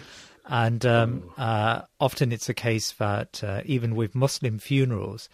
[0.46, 5.30] And um, uh, often it's a case that uh, even with Muslim funerals,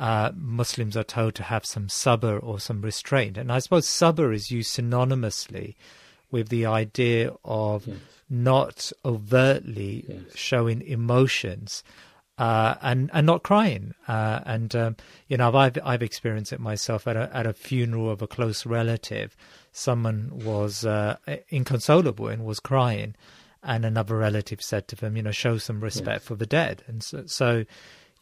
[0.00, 3.36] uh, Muslims are told to have some sabr or some restraint.
[3.36, 5.74] And I suppose sabr is used synonymously
[6.30, 7.98] with the idea of yes.
[8.30, 10.34] not overtly yes.
[10.34, 11.84] showing emotions.
[12.38, 13.92] Uh, and and not crying.
[14.08, 14.96] Uh, and um,
[15.28, 18.64] you know, I've I've experienced it myself at a at a funeral of a close
[18.64, 19.36] relative.
[19.72, 21.18] Someone was uh,
[21.50, 23.14] inconsolable and was crying,
[23.62, 26.24] and another relative said to them, you know, show some respect yes.
[26.28, 26.82] for the dead.
[26.86, 27.66] And so, so,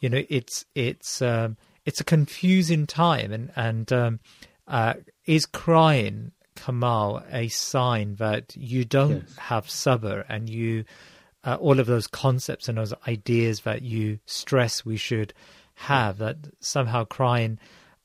[0.00, 1.56] you know, it's it's um,
[1.88, 4.20] it's a confusing time, and and um,
[4.66, 9.36] uh, is crying Kamal a sign that you don't yes.
[9.38, 10.84] have sabr and you
[11.44, 15.32] uh, all of those concepts and those ideas that you stress we should
[15.76, 17.58] have that somehow crying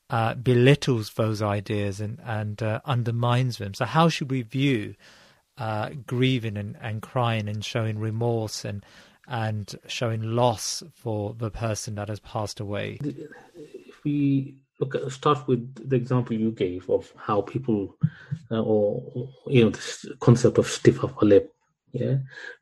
[0.08, 3.74] uh, belittles those ideas and and uh, undermines them.
[3.74, 4.94] So how should we view
[5.58, 8.82] uh, grieving and, and crying and showing remorse and
[9.28, 12.98] and showing loss for the person that has passed away?
[13.02, 17.96] If we look at, start with the example you gave of how people,
[18.50, 21.52] uh, or you know, this concept of stiff upper lip,
[21.92, 22.16] yeah,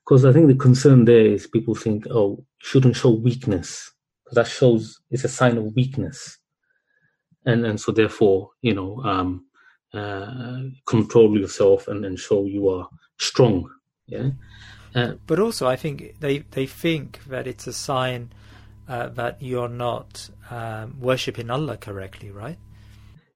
[0.05, 3.91] because I think the concern there is people think, oh, shouldn't show weakness
[4.25, 6.39] because that shows it's a sign of weakness,
[7.47, 9.47] and and so therefore, you know, um,
[9.95, 13.69] uh, control yourself and then show you are strong,
[14.07, 14.31] yeah.
[14.95, 18.33] Uh, but also, I think they they think that it's a sign
[18.89, 22.59] uh, that you're not um, worshiping Allah correctly, right?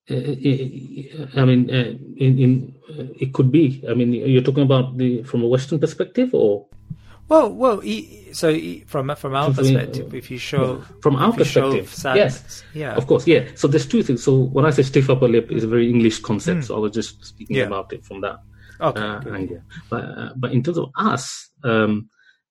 [0.09, 3.83] Uh, I mean, uh, in, in uh, it could be.
[3.89, 6.67] I mean, you're talking about the from a Western perspective, or
[7.29, 7.83] well, well.
[8.33, 13.27] So from from our perspective, if you show from our perspective, yes, yeah, of course,
[13.27, 13.49] yeah.
[13.55, 14.23] So there's two things.
[14.23, 16.61] So when I say stiff upper lip, is a very English concept.
[16.61, 16.65] Mm.
[16.65, 17.65] So I was just speaking yeah.
[17.65, 18.41] about it from that
[18.81, 19.63] okay, uh, angle.
[19.91, 22.09] But uh, but in terms of us, um,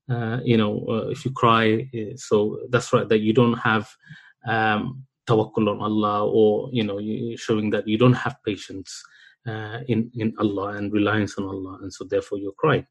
[0.10, 3.90] uh, you know, uh, if you cry, uh, so that's right that you don't have
[4.48, 7.00] um, tawakkul on Allah, or you know,
[7.36, 9.04] showing that you don't have patience
[9.48, 12.86] uh, in in Allah and reliance on Allah, and so therefore you're crying.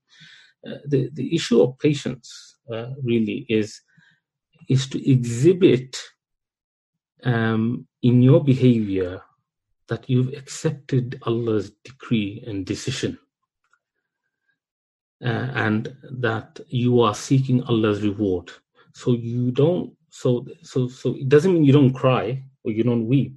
[0.67, 3.81] Uh, the the issue of patience uh, really is
[4.69, 6.01] is to exhibit
[7.25, 9.23] um, in your behavior
[9.89, 13.19] that you've accepted Allah's decree and decision
[15.23, 18.51] uh, and that you are seeking Allah's reward.
[18.95, 19.93] So you don't.
[20.11, 23.35] So so so it doesn't mean you don't cry or you don't weep.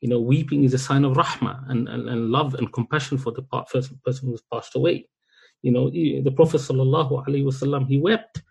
[0.00, 3.32] You know, weeping is a sign of rahmah and, and, and love and compassion for
[3.32, 5.08] the person, person who's passed away.
[5.62, 8.42] You know, the Prophet sallallahu alaihi wasallam he wept.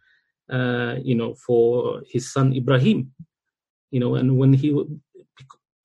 [0.50, 3.12] Uh, you know, for his son Ibrahim.
[3.92, 4.72] You know, and when he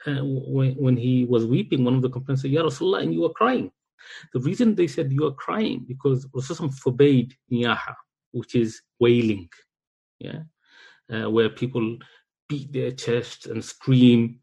[0.07, 3.23] uh, when, when he was weeping, one of the companions said, "Ya Rasulullah," and you
[3.23, 3.71] were crying.
[4.33, 7.95] The reason they said you are crying because Rasulullah forbade niyaha,
[8.33, 9.49] which is wailing,
[10.19, 10.43] yeah,
[11.13, 11.99] uh, where people
[12.49, 14.41] beat their chests and scream,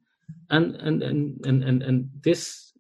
[0.50, 2.74] and and and and and, and this,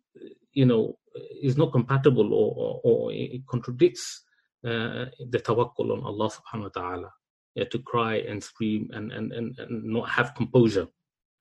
[0.53, 0.97] you know,
[1.41, 4.23] is not compatible or or, or it contradicts
[4.65, 7.09] uh, the tawakkul on Allah Subhanahu wa Taala.
[7.55, 10.87] Yeah, to cry and scream and and and, and not have composure.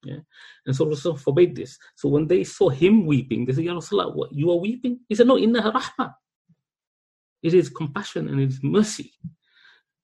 [0.05, 0.19] Yeah.
[0.67, 1.79] And so Rasul forbade this.
[1.97, 5.01] So when they saw him weeping, they said, Ya Rasulullah, what, you are weeping?
[5.09, 6.15] He said, No, innaha rahmah.
[7.43, 9.13] It is compassion and it is mercy.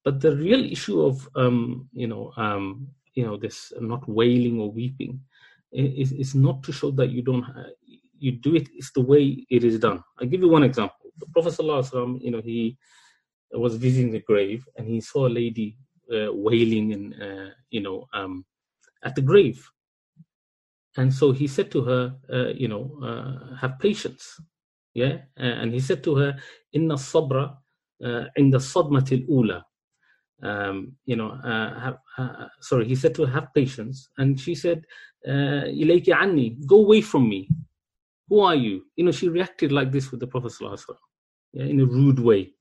[0.05, 4.71] But the real issue of um, you know, um, you know, this not wailing or
[4.71, 5.21] weeping
[5.73, 7.45] is, is not to show that you don't
[8.19, 10.03] you do it, it's the way it is done.
[10.21, 10.97] I'll give you one example.
[11.19, 12.79] The Prophet ﷺ, you know, he
[13.53, 15.77] was visiting the grave and he saw a lady
[16.13, 18.45] uh, wailing and uh, you know um,
[19.05, 19.67] at the grave
[20.97, 24.41] and so he said to her, uh, you know, uh, have patience.
[24.95, 25.19] Yeah.
[25.37, 26.37] And he said to her,
[26.73, 27.57] Inna sabra
[28.05, 29.65] uh, in the sadmatil ula.
[30.43, 34.09] Um, you know, uh, have, uh, sorry, he said to her, have patience.
[34.19, 34.85] And she said,
[35.27, 37.49] uh, Ilayki anni, go away from me.
[38.29, 38.85] Who are you?
[38.95, 40.53] You know, she reacted like this with the Prophet
[41.53, 42.53] yeah, in a rude way.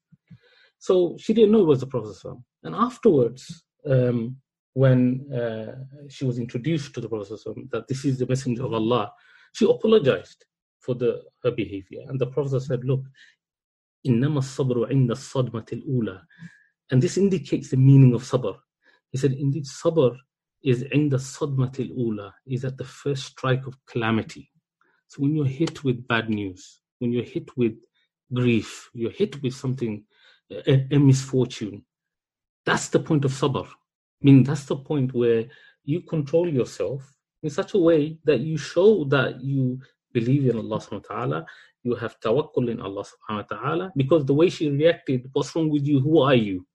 [0.79, 2.15] So she didn't know it was the Prophet.
[2.63, 4.37] And afterwards, um,
[4.74, 5.74] when uh,
[6.08, 7.40] she was introduced to the Prophet
[7.72, 9.12] that this is the messenger of Allah,
[9.52, 10.44] she apologized
[10.80, 12.02] for the her behavior.
[12.08, 13.02] And the Prophet said, Look,
[14.06, 16.20] إنما الصبر عند الصدمة الأولى.
[16.90, 18.56] And this indicates the meaning of sabr.
[19.10, 20.16] He said, Indeed, sabr
[20.62, 24.50] is عند الصدمة الأولى, is at the first strike of calamity.
[25.08, 27.74] So when you're hit with bad news, when you're hit with
[28.32, 30.04] grief, you're hit with something,
[30.50, 31.84] a, a misfortune,
[32.64, 33.66] that's the point of sabr.
[34.23, 35.45] I mean, that's the point where
[35.83, 37.03] you control yourself
[37.43, 39.79] in such a way that you show that you
[40.13, 41.45] believe in Allah subhanahu wa ta'ala,
[41.83, 45.69] you have tawakkul in Allah subhanahu wa ta'ala, because the way she reacted, what's wrong
[45.69, 45.99] with you?
[45.99, 46.65] Who are you?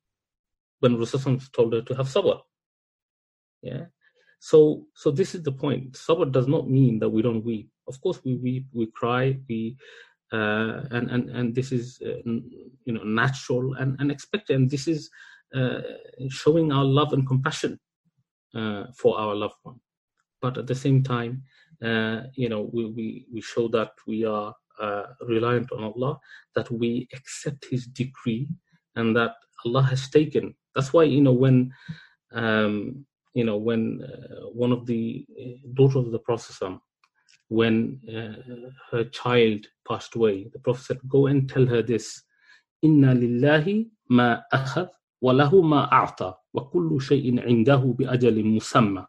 [0.80, 2.40] When Rasulullah told her to have sabr.
[3.62, 3.86] Yeah.
[4.40, 5.92] So, so this is the point.
[5.92, 7.70] Sabr does not mean that we don't weep.
[7.88, 9.76] Of course, we weep, we cry, we,
[10.30, 12.20] uh, and and and this is uh,
[12.84, 14.56] you know natural and, and expected.
[14.56, 15.08] And this is
[16.28, 17.78] showing our love and compassion
[18.54, 19.80] uh, for our loved one.
[20.40, 21.42] But at the same time,
[21.84, 26.18] uh, you know, we, we we show that we are uh, reliant on Allah,
[26.54, 28.48] that we accept His decree,
[28.96, 29.34] and that
[29.64, 30.54] Allah has taken.
[30.74, 31.72] That's why you know when
[32.32, 36.78] um, you know when uh, one of the uh, daughters of the Prophet
[37.48, 42.22] when uh, her child passed away, the Prophet said, "Go and tell her this:
[42.82, 44.90] Inna lillahi ma akhadh
[45.22, 49.06] a'ta wa kullu shay'in 'indahu bi ajalin musamma."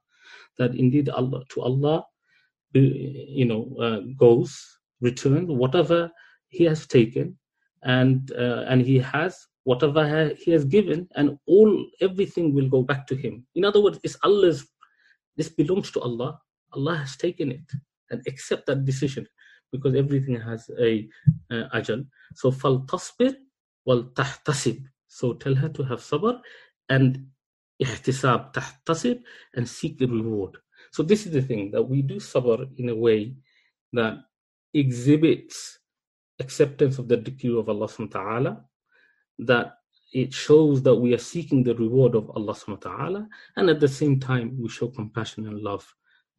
[0.58, 2.04] That indeed Allah to Allah,
[2.74, 4.56] you know, uh, goes
[5.02, 6.12] returns whatever
[6.50, 7.38] He has taken,
[7.84, 13.06] and uh, and He has whatever he has given and all everything will go back
[13.08, 13.46] to him.
[13.56, 14.66] In other words it's allah's
[15.38, 16.40] this belongs to allah.
[16.74, 17.68] Allah has taken it
[18.10, 19.28] and accept that decision
[19.72, 21.08] because everything has a
[21.54, 22.06] uh, ajal.
[22.36, 23.36] So fal tasbir
[23.86, 26.40] wal tahtasib so tell her to have sabr
[26.88, 27.26] and
[27.84, 29.22] ihtisab tahtasib
[29.56, 30.58] and seek the reward
[30.92, 33.36] so this is the thing that we do sabr in a way
[33.92, 34.16] that
[34.74, 35.80] exhibits
[36.40, 38.66] acceptance of the decree of Allah subhanahu wa ta'ala
[39.40, 39.68] that
[40.12, 43.80] it shows that we are seeking the reward of Allah subhanahu wa ta'ala, and at
[43.80, 45.86] the same time, we show compassion and love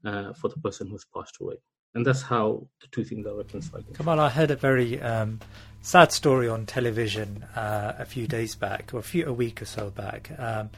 [0.04, 1.56] uh, for the person who's passed away.
[1.94, 3.84] And that's how the two things are reconciled.
[3.96, 5.40] Kamal, I heard a very um,
[5.82, 9.64] sad story on television uh, a few days back, or a, few, a week or
[9.64, 10.30] so back.
[10.38, 10.70] Um,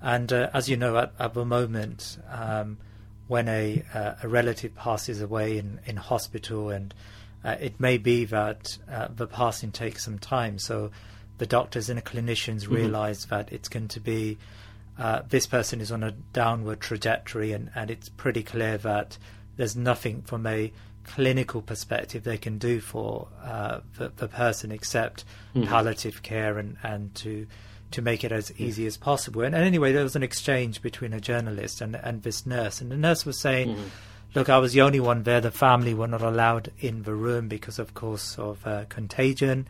[0.00, 2.78] and uh, as you know, at, at the moment, um,
[3.26, 6.94] when a, uh, a relative passes away in, in hospital, and
[7.44, 10.58] uh, it may be that uh, the passing takes some time.
[10.58, 10.90] So
[11.38, 12.74] the doctors and the clinicians mm-hmm.
[12.74, 14.38] realize that it's going to be
[14.98, 19.16] uh, this person is on a downward trajectory, and, and it's pretty clear that
[19.56, 20.72] there's nothing from a
[21.04, 25.68] clinical perspective they can do for uh, the, the, person except mm-hmm.
[25.68, 27.46] palliative care and, and to
[27.90, 29.42] to make it as easy as possible.
[29.42, 32.90] And, and, anyway, there was an exchange between a journalist and, and this nurse, and
[32.90, 33.68] the nurse was saying.
[33.68, 33.84] Mm-hmm.
[34.34, 35.42] Look, I was the only one there.
[35.42, 39.68] The family were not allowed in the room because, of course, of uh, contagion.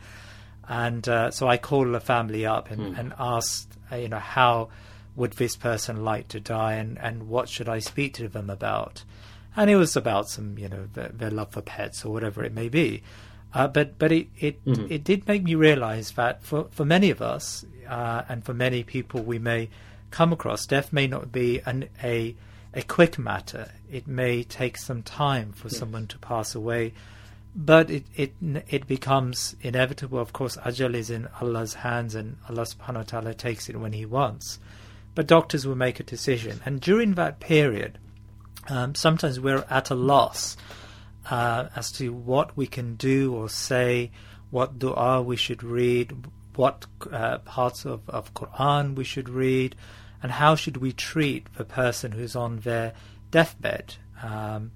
[0.68, 2.98] And uh, so I called the family up and, mm.
[2.98, 4.68] and asked, uh, you know, how
[5.16, 9.02] would this person like to die and, and what should I speak to them about?
[9.56, 12.54] And it was about some, you know, their, their love for pets or whatever it
[12.54, 13.02] may be.
[13.54, 14.86] Uh, but but it it, mm-hmm.
[14.90, 18.82] it did make me realize that for, for many of us uh, and for many
[18.82, 19.68] people we may
[20.10, 22.34] come across, death may not be an, a
[22.72, 23.70] a quick matter.
[23.90, 25.76] It may take some time for yes.
[25.76, 26.94] someone to pass away
[27.54, 28.32] but it, it
[28.68, 30.18] it becomes inevitable.
[30.18, 33.92] Of course, ajal is in Allah's hands, and Allah Subhanahu wa Taala takes it when
[33.92, 34.58] He wants.
[35.14, 37.98] But doctors will make a decision, and during that period,
[38.68, 40.56] um, sometimes we're at a loss
[41.30, 44.10] uh, as to what we can do or say,
[44.50, 46.12] what du'a we should read,
[46.56, 49.74] what uh, parts of, of Quran we should read,
[50.22, 52.92] and how should we treat the person who's on their
[53.30, 53.96] deathbed.
[54.22, 54.70] Um,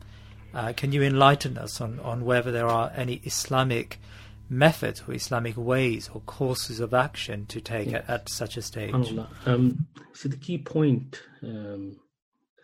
[0.53, 4.01] uh, can you enlighten us on, on whether there are any Islamic
[4.49, 8.05] methods or Islamic ways or courses of action to take yes.
[8.09, 8.94] at, at, such a stage?
[9.44, 11.96] Um, so the key point um,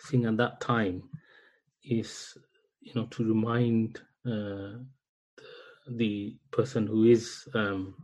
[0.09, 1.03] thing at that time
[1.85, 2.37] is,
[2.81, 4.79] you know, to remind uh,
[5.89, 7.95] the person who is, um,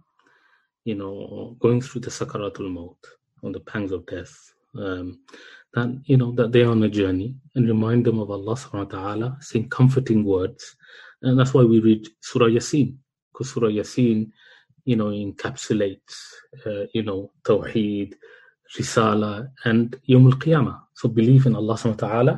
[0.84, 2.96] you know, going through the sakaratul maut,
[3.44, 5.20] on the pangs of death, um,
[5.74, 8.98] that you know that they're on a journey and remind them of Allah subhanahu wa
[8.98, 10.74] ta'ala, saying comforting words.
[11.22, 12.96] And that's why we read Surah Yasin,
[13.32, 14.30] because Surah Yasin,
[14.84, 16.32] you know, encapsulates
[16.66, 18.14] uh, you know, Tawheed,
[18.76, 20.80] Risala, and Yawm al Qiyamah.
[20.98, 22.34] So believe in Allah subhanahu wa ta'ala,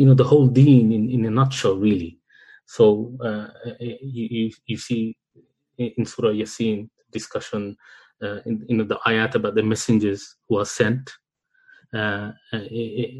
[0.00, 2.16] you know, the whole deen in, in a nutshell, really.
[2.64, 3.48] So uh,
[3.80, 5.14] you, you, you see
[5.76, 7.76] in Surah Yasin discussion
[8.22, 11.12] uh, in, in the ayat about the messengers who are sent
[11.92, 12.64] uh, uh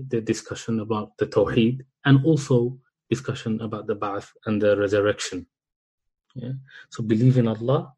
[0.08, 2.78] the discussion about the Tawheed and also
[3.10, 5.46] discussion about the Ba'ath and the resurrection.
[6.34, 6.56] Yeah?
[6.88, 7.92] So believe in Allah,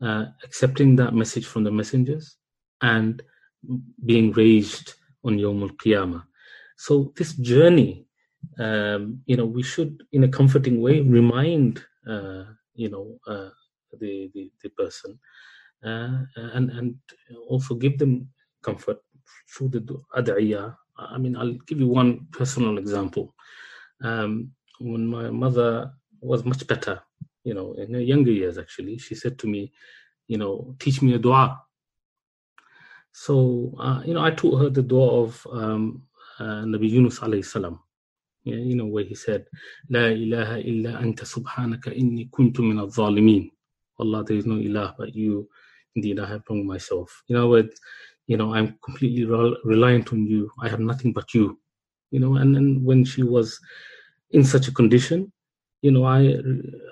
[0.00, 2.36] uh, accepting that message from the messengers,
[2.80, 3.20] and
[4.04, 4.94] being raised
[5.26, 6.22] on Yawm al Qiyamah.
[6.76, 8.06] So this journey,
[8.58, 13.50] um, you know, we should, in a comforting way, remind, uh, you know, uh,
[14.00, 15.18] the, the, the person,
[15.84, 16.94] uh, and and
[17.48, 18.28] also give them
[18.62, 18.98] comfort
[19.50, 19.80] through the
[20.16, 20.76] ad'iyah.
[20.98, 23.34] I mean, I'll give you one personal example.
[24.02, 27.00] Um, when my mother was much better,
[27.44, 29.72] you know, in her younger years, actually, she said to me,
[30.28, 31.62] you know, teach me a dua.
[33.18, 36.02] So, uh, you know, I taught her the dua of um,
[36.38, 37.80] uh, Nabi Yunus alayhi salam.
[38.44, 39.46] Yeah, you know, where he said,
[39.88, 43.50] La ilaha illa anta subhanaka inni kuntu min al-zalimin.
[43.98, 45.48] Allah, there is no ilah but you.
[45.94, 47.22] Indeed, I have wronged myself.
[47.26, 47.72] You know, with,
[48.26, 50.50] you know, I'm completely re- reliant on you.
[50.60, 51.58] I have nothing but you.
[52.10, 53.58] You know, and then when she was
[54.32, 55.32] in such a condition,
[55.80, 56.36] you know, I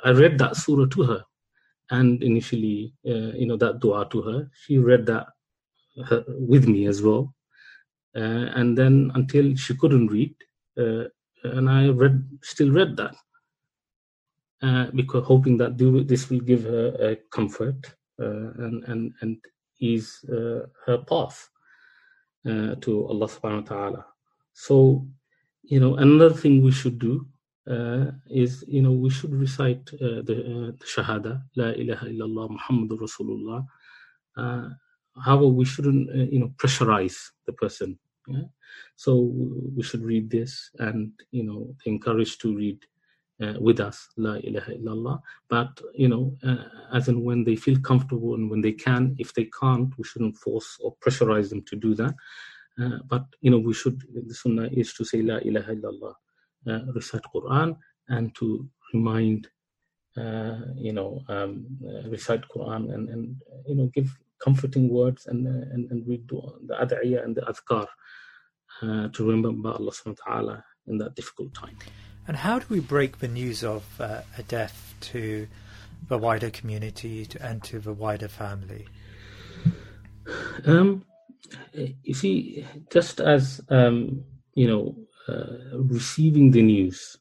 [0.04, 1.22] I read that surah to her,
[1.90, 4.50] and initially, uh, you know, that dua to her.
[4.64, 5.26] She read that
[6.08, 7.34] her, with me as well,
[8.16, 10.34] uh, and then until she couldn't read,
[10.78, 11.04] uh,
[11.44, 13.14] and I read still read that
[14.62, 19.36] uh, because hoping that do, this will give her a comfort uh, and and and
[19.80, 21.48] ease uh, her path
[22.44, 24.04] to Allah Subhanahu wa Taala.
[24.52, 25.06] So,
[25.62, 27.26] you know, another thing we should do
[27.70, 32.50] uh, is you know we should recite uh, the, uh, the shahada la ilaha illallah
[32.50, 33.64] muhammadur rasulullah
[35.22, 37.98] however we shouldn't you know pressurize the person
[38.28, 38.42] yeah?
[38.96, 39.32] so
[39.76, 42.78] we should read this and you know encourage to read
[43.42, 47.78] uh, with us la ilaha illallah but you know uh, as and when they feel
[47.80, 51.76] comfortable and when they can if they can't we shouldn't force or pressurize them to
[51.76, 52.14] do that
[52.82, 56.14] uh, but you know we should the sunnah is to say la ilaha illallah
[56.66, 57.76] uh, recite Quran
[58.08, 59.48] and to remind,
[60.16, 63.36] uh, you know, um, uh, recite Quran and, and,
[63.66, 67.86] you know, give comforting words and, and, and the ad'iyah and the adhkar
[68.82, 71.76] uh, to remember Allah subhanahu wa ta'ala in that difficult time.
[72.26, 75.46] And how do we break the news of uh, a death to
[76.08, 78.86] the wider community and to the wider family?
[80.66, 81.04] Um,
[82.02, 84.24] you see, just as um,
[84.54, 84.96] you know,
[85.28, 87.16] uh, receiving the news,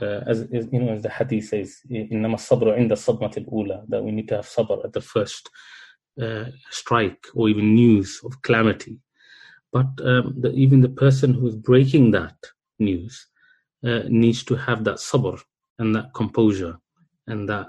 [0.00, 4.02] uh, as, as, you know, as the hadith says, "Innama sabr inda sadmatil ula," that
[4.02, 5.50] we need to have sabr at the first
[6.20, 8.98] uh, strike or even news of calamity.
[9.72, 12.36] But um, the, even the person who is breaking that
[12.78, 13.26] news
[13.84, 15.40] uh, needs to have that sabr
[15.78, 16.76] and that composure
[17.26, 17.68] and that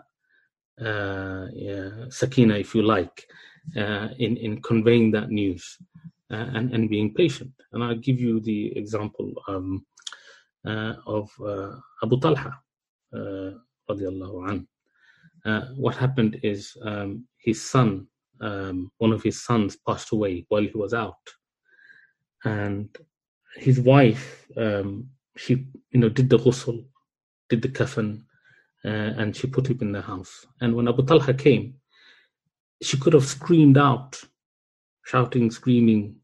[0.82, 3.28] uh, yeah, sakina, if you like,
[3.78, 5.78] uh, in in conveying that news
[6.32, 7.52] uh, and, and being patient.
[7.72, 9.86] And I'll give you the example um,
[10.66, 12.54] uh, of uh, Abu Talha,
[13.14, 14.66] radiallahu
[15.46, 15.78] anhu.
[15.78, 18.08] what happened is um, his son,
[18.44, 21.26] um, one of his sons, passed away while he was out,
[22.44, 22.90] and
[23.56, 25.54] his wife, um, she
[25.92, 26.86] you know did the ghusl,
[27.50, 28.10] did the kafan,
[28.86, 30.46] uh, and she put him in the house.
[30.62, 31.76] And when Abu Talha came,
[32.82, 34.22] she could have screamed out,
[35.04, 36.18] shouting, screaming,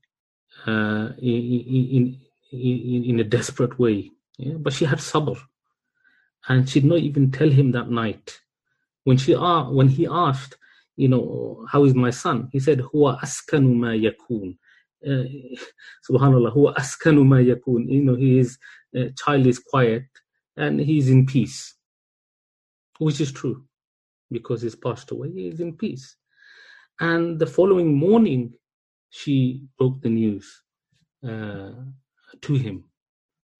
[0.68, 2.20] uh, in,
[2.52, 4.12] in, in a desperate way.
[4.38, 4.56] Yeah?
[4.56, 5.40] But she had sabr.
[6.48, 8.40] And she did not even tell him that night.
[9.04, 10.58] When she uh, when he asked,
[11.00, 12.50] you know, how is my son?
[12.52, 14.58] He said, Huwa askanu ma yakun.
[15.06, 15.30] Uh,
[16.10, 17.90] Subhanallah, huwa askanu ma yakun.
[17.90, 18.58] You know, his
[18.98, 20.04] uh, child is quiet
[20.58, 21.76] and he's in peace.
[23.00, 23.64] Which is true.
[24.30, 26.18] Because he's passed away, he is in peace.
[27.00, 28.54] And the following morning,
[29.10, 30.46] she broke the news
[31.26, 31.72] uh,
[32.42, 32.84] to him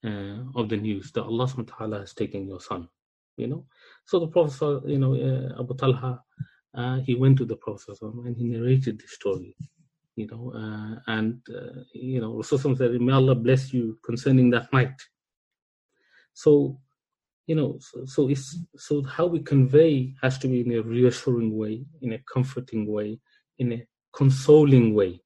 [0.06, 2.90] uh, of the news that Allah subhanahu wa ta'ala has taken your son.
[3.38, 3.66] You know,
[4.06, 6.22] so the Prophet, you know, uh, Abu Talha,
[6.76, 9.56] uh, he went to the Prophet and he narrated the story.
[10.16, 14.72] You know, uh, and uh, you know, Rasulullah said, "May Allah bless you concerning that
[14.74, 15.00] night."
[16.34, 16.80] So,
[17.48, 21.58] you know, so, so it's so how we convey has to be in a reassuring
[21.58, 23.20] way, in a comforting way,
[23.60, 25.22] in a consoling way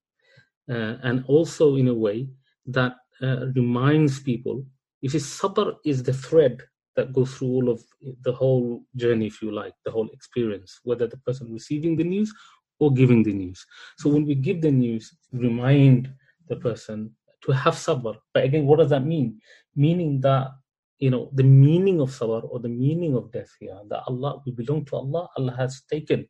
[0.69, 2.27] uh, and also in a way
[2.67, 4.65] that uh, reminds people.
[5.01, 6.61] You see, sabr is the thread
[6.95, 7.83] that goes through all of
[8.23, 12.33] the whole journey, if you like, the whole experience, whether the person receiving the news
[12.79, 13.65] or giving the news.
[13.97, 16.11] So when we give the news, remind
[16.47, 17.15] the person
[17.45, 18.15] to have sabr.
[18.33, 19.39] But again, what does that mean?
[19.75, 20.51] Meaning that
[20.99, 24.51] you know the meaning of sabr or the meaning of death here that Allah we
[24.51, 25.27] belong to Allah.
[25.37, 26.27] Allah has taken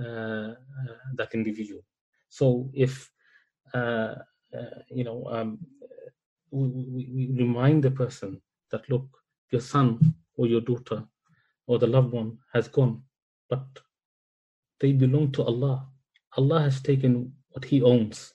[0.00, 0.54] uh, uh,
[1.16, 1.82] that individual.
[2.28, 3.10] So if
[3.74, 4.14] uh,
[4.56, 5.58] uh, you know, um,
[6.50, 9.06] we, we, we remind the person that look,
[9.50, 11.04] your son or your daughter
[11.66, 13.02] or the loved one has gone,
[13.48, 13.64] but
[14.80, 15.86] they belong to Allah.
[16.36, 18.32] Allah has taken what He owns,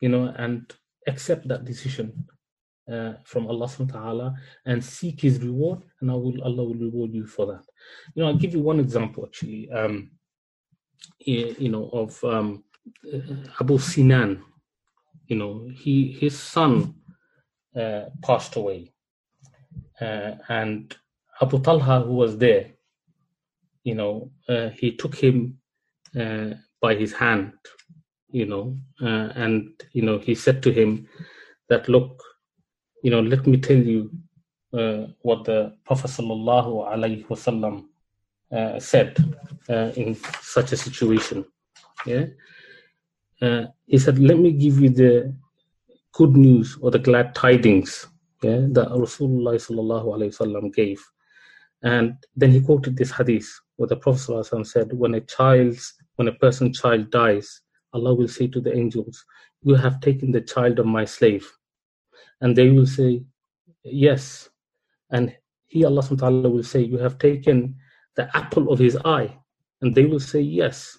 [0.00, 0.72] you know, and
[1.06, 2.26] accept that decision
[2.90, 4.34] uh, from Allah subhanahu wa ta'ala
[4.64, 7.64] and seek His reward, and I will, Allah will reward you for that.
[8.14, 10.10] You know, I'll give you one example actually, um,
[11.20, 12.64] you know, of um,
[13.60, 14.42] Abu Sinan,
[15.26, 16.94] you know, he his son
[17.76, 18.95] uh, passed away, uh,
[20.00, 20.96] and
[21.40, 22.70] Abu Talha, who was there,
[23.84, 25.58] you know, uh, he took him
[26.18, 27.52] uh, by his hand,
[28.30, 31.08] you know, uh, and you know, he said to him
[31.68, 32.22] that, look,
[33.02, 34.10] you know, let me tell you
[34.72, 37.84] uh, what the Prophet sallallahu alaihi wasallam
[38.50, 39.16] uh, said
[39.68, 41.44] uh, in such a situation.
[42.04, 42.26] Yeah,
[43.42, 45.34] uh, he said, "Let me give you the
[46.12, 48.06] good news or the glad tidings
[48.46, 51.00] yeah, that Rasulullah sallallahu wasallam gave."
[51.82, 56.38] And then he quoted this hadith where the Prophet said, "When a child's, when a
[56.44, 57.60] person's child dies,
[57.92, 59.24] Allah will say to the angels,
[59.62, 61.46] "You have taken the child of my slave,"
[62.40, 63.24] and they will say,
[63.84, 64.48] "Yes."
[65.10, 65.36] And
[65.66, 67.76] he, Allah subhanahu will say, "You have taken
[68.16, 69.30] the apple of his eye,"
[69.80, 70.98] and they will say, "Yes."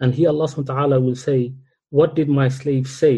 [0.00, 1.54] And he, Allah subhanahu will say,
[1.90, 3.16] "What did my slave say?"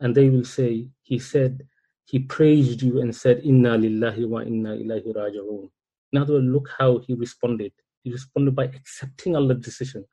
[0.00, 1.66] And they will say, "He said."
[2.08, 5.68] He praised you and said, Inna lillahi wa inna ilahi raji'un.
[6.12, 7.70] In other words, look how he responded.
[8.02, 10.06] He responded by accepting Allah's decision,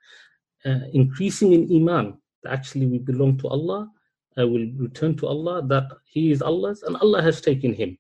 [0.66, 2.18] uh, increasing in Iman.
[2.44, 3.90] That actually, we belong to Allah.
[4.38, 7.98] I will return to Allah, that He is Allah's, and Allah has taken him.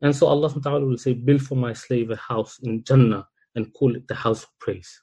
[0.00, 3.26] And so Allah will say, Build for my slave a house in Jannah
[3.56, 5.02] and call it the house of praise.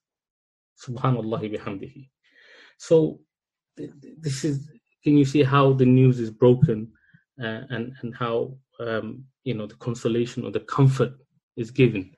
[0.87, 2.07] Subhanallah bihamdihi.
[2.77, 3.19] So,
[3.75, 4.69] this is,
[5.03, 6.93] can you see how the news is broken
[7.41, 11.13] uh, and, and how, um, you know, the consolation or the comfort
[11.55, 12.11] is given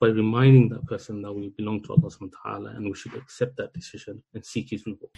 [0.00, 3.14] by reminding that person that we belong to Allah subhanahu wa ta'ala and we should
[3.14, 5.10] accept that decision and seek His reward.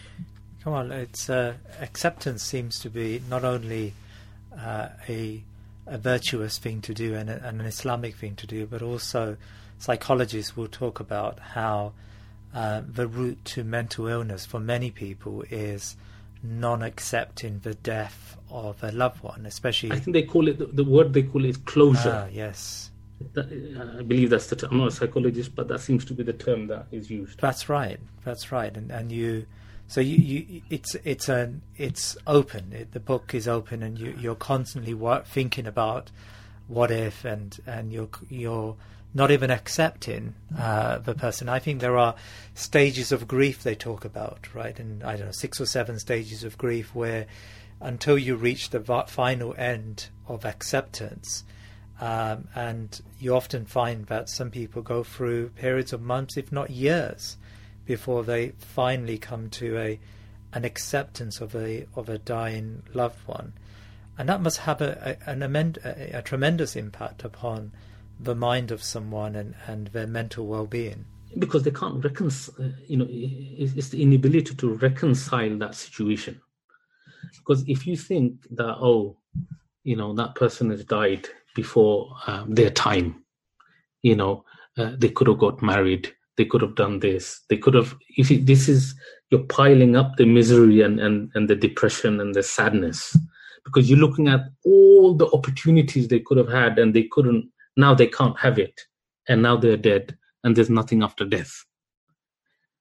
[0.63, 3.93] Kamal, it's uh, acceptance seems to be not only
[4.57, 5.43] uh, a
[5.87, 9.35] a virtuous thing to do and, a, and, an Islamic thing to do, but also
[9.79, 11.93] psychologists will talk about how
[12.53, 15.95] uh, the route to mental illness for many people is
[16.43, 19.91] non-accepting the death of a loved one, especially.
[19.91, 22.25] I think they call it the, the word they call it closure.
[22.25, 22.91] Ah, yes.
[23.37, 24.71] I believe that's the term.
[24.71, 27.39] I'm not a psychologist, but that seems to be the term that is used.
[27.39, 27.99] That's right.
[28.23, 28.75] That's right.
[28.75, 29.45] And and you,
[29.87, 32.73] so you, you it's it's an it's open.
[32.73, 36.09] It, the book is open, and you you're constantly work, thinking about
[36.67, 38.75] what if, and and you're you're
[39.13, 41.49] not even accepting uh, the person.
[41.49, 42.15] I think there are
[42.53, 44.77] stages of grief they talk about, right?
[44.79, 47.27] And I don't know six or seven stages of grief where
[47.81, 51.43] until you reach the final end of acceptance
[51.99, 56.71] um, and you often find that some people go through periods of months, if not
[56.71, 57.37] years,
[57.85, 59.99] before they finally come to a
[60.53, 63.53] an acceptance of a of a dying loved one,
[64.17, 67.71] and that must have a, a an amend, a, a tremendous impact upon
[68.23, 71.05] the mind of someone and, and their mental well-being.
[71.39, 76.41] Because they can't reconcile, you know, it's the inability to reconcile that situation.
[77.37, 79.17] Because if you think that, oh,
[79.83, 83.23] you know, that person has died before um, their time.
[84.01, 84.45] You know,
[84.77, 86.13] uh, they could have got married.
[86.37, 87.41] They could have done this.
[87.49, 87.95] They could have.
[88.17, 88.95] If you, this is
[89.29, 93.15] you're piling up the misery and, and and the depression and the sadness
[93.63, 97.49] because you're looking at all the opportunities they could have had and they couldn't.
[97.77, 98.81] Now they can't have it,
[99.27, 101.65] and now they're dead, and there's nothing after death.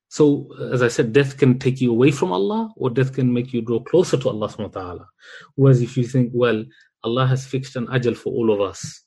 [0.09, 3.53] So, as I said, death can take you away from Allah, or death can make
[3.53, 5.09] you draw closer to Allah subhanahu wa ta'ala.
[5.55, 6.64] Whereas if you think, well,
[7.05, 9.05] Allah has fixed an ajal for all of us,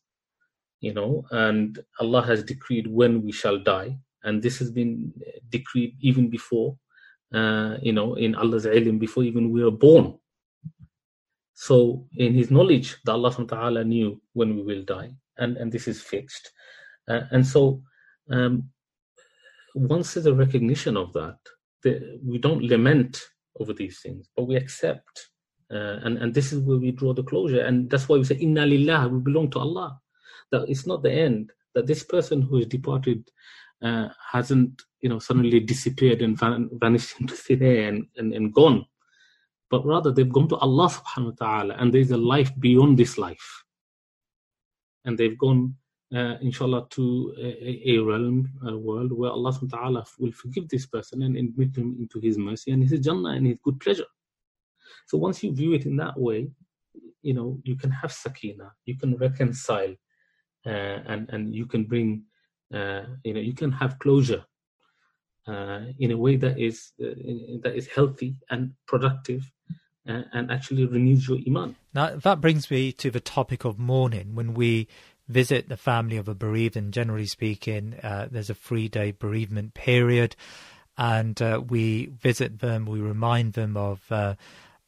[0.80, 5.12] you know, and Allah has decreed when we shall die, and this has been
[5.50, 6.78] decreed even before,
[7.34, 10.18] uh, you know, in Allah's ilm, before even we were born.
[11.54, 15.58] So, in His knowledge, that Allah subhanahu wa Ta'ala knew when we will die, and,
[15.58, 16.52] and this is fixed.
[17.08, 17.82] Uh, and so,
[18.32, 18.70] um,
[19.76, 21.38] once there's a recognition of that,
[21.84, 23.22] the, we don't lament
[23.60, 25.30] over these things, but we accept
[25.74, 27.62] uh, and, and this is where we draw the closure.
[27.62, 30.00] And that's why we say, Inna lillah, we belong to Allah.
[30.52, 33.28] That it's not the end, that this person who is departed
[33.82, 38.54] uh, hasn't, you know, suddenly disappeared and van- vanished into thin air and, and, and
[38.54, 38.86] gone.
[39.72, 43.18] But rather, they've gone to Allah subhanahu wa ta'ala, and there's a life beyond this
[43.18, 43.63] life.
[45.06, 45.76] And they've gone,
[46.16, 51.24] uh, inshallah, to a, a realm, a world where Allah subhanahu will forgive this person
[51.24, 54.06] and admit him into His mercy and His Jannah and His good pleasure.
[55.08, 56.50] So once you view it in that way,
[57.22, 59.96] you know, you can have sakina, you can reconcile,
[60.66, 62.24] uh, and and you can bring,
[62.74, 64.44] uh, you know, you can have closure
[65.48, 67.16] uh, in a way that is uh,
[67.64, 69.50] that is healthy and productive,
[70.08, 71.76] uh, and actually renews your iman.
[71.94, 74.36] Now that brings me to the topic of mourning.
[74.36, 74.88] When we
[75.28, 80.36] visit the family of a bereaved, and generally speaking, uh, there's a three-day bereavement period,
[80.98, 81.40] and
[81.70, 84.02] we visit them, we remind them of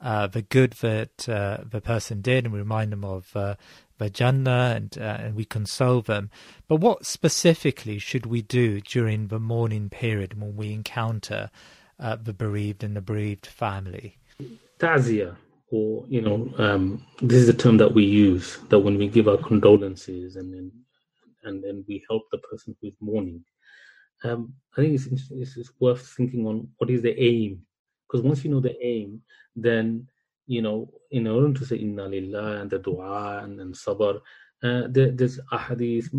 [0.06, 3.56] uh, the good that uh, the person did, and we remind them of uh,
[3.98, 6.30] the Jannah, and uh, and we console them.
[6.68, 11.50] But what specifically should we do during the mourning period when we encounter
[12.00, 14.18] uh, the bereaved and the bereaved family?
[14.78, 15.38] Ta'ziyah,
[15.72, 19.28] or you know, um, this is a term that we use that when we give
[19.28, 20.72] our condolences and then
[21.44, 23.44] and then we help the person who is mourning.
[24.24, 27.62] Um, I think it's, it's, it's worth thinking on what is the aim,
[28.08, 29.22] because once you know the aim,
[29.56, 30.08] then
[30.48, 34.18] you know, in order to say inna lillah and the dua and, and sabr,
[34.64, 36.10] uh, there, there's ahadith,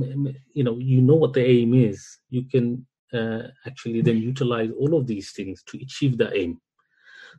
[0.53, 2.18] you know, you know what the aim is.
[2.30, 6.61] You can uh, actually then utilize all of these things to achieve the aim.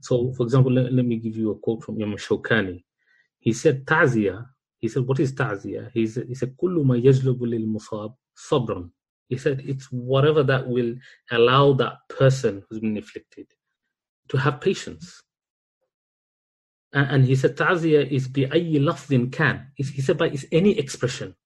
[0.01, 2.85] So, for example, let, let me give you a quote from Imam Shawkani.
[3.39, 4.47] He said, Ta'ziyah,
[4.83, 5.91] he said, what is ta'ziyah?
[5.95, 8.91] He said, he said, كل ما يجلب للمصاب صبرا.
[9.29, 10.97] He said, it's whatever that will
[11.31, 13.47] allow that person who's been afflicted
[14.29, 15.23] to have patience.
[16.93, 19.69] And, and he said, ta'ziyah is بأي لفظ can.
[19.77, 21.37] He said, by it's any expression.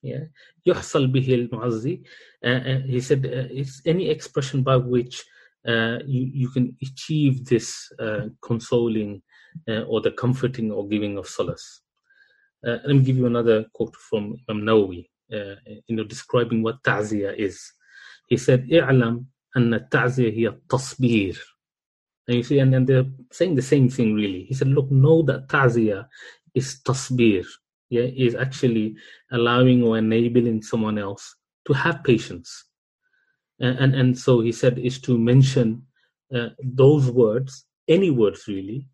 [0.00, 0.26] Yeah,
[0.64, 2.04] يحصل به المعزي.
[2.44, 5.24] Uh, uh, he said, uh, it's any expression by which
[5.67, 9.21] uh, you, you can achieve this uh, consoling
[9.67, 11.81] uh, or the comforting or giving of solace.
[12.65, 15.55] Uh, let me give you another quote from Imam Nawawi, uh,
[15.87, 17.73] you know, describing what ta'ziyah is.
[18.27, 21.37] He said, "I'lam anna ta'ziyah hiya tasbir."
[22.27, 24.43] And you see, and, they're saying the same thing really.
[24.43, 26.07] He said, "Look, know that ta'ziyah
[26.55, 27.45] is tasbir.
[27.89, 28.95] Yeah, is actually
[29.31, 31.35] allowing or enabling someone else
[31.67, 32.66] to have patience."
[33.60, 35.82] and, and, and so he said is to mention
[36.34, 38.86] uh, those words, any words really,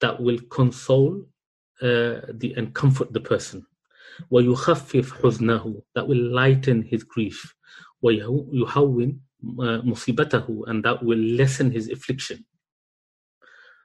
[0.00, 1.22] that will console
[1.82, 3.66] uh, the and comfort the person.
[4.30, 7.54] ويخفف حزنه that will lighten his grief
[8.02, 12.44] ويهون مصيبته and that will lessen his affliction.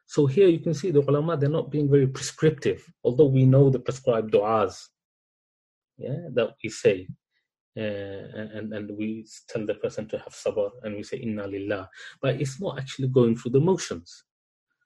[0.08, 3.70] So here you can see the ulama, they're not being very prescriptive, although we know
[3.70, 4.90] the prescribed du'as
[5.98, 7.08] yeah, that we say.
[7.77, 11.89] Uh, and and we tell the person to have sabr and we say inna lillah.
[12.21, 14.25] But it's not actually going through the motions.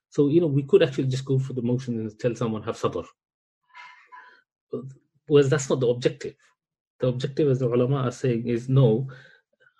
[0.09, 2.77] So you know we could actually just go through the motions and tell someone have
[2.77, 3.05] sabr.
[5.27, 6.35] Whereas that's not the objective.
[6.99, 9.09] The objective as the ulama are saying is no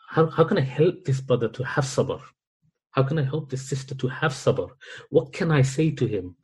[0.10, 2.22] how, how can i help this brother to have sabr?
[2.92, 4.70] How can i help this sister to have sabr?
[5.10, 6.36] What can i say to him?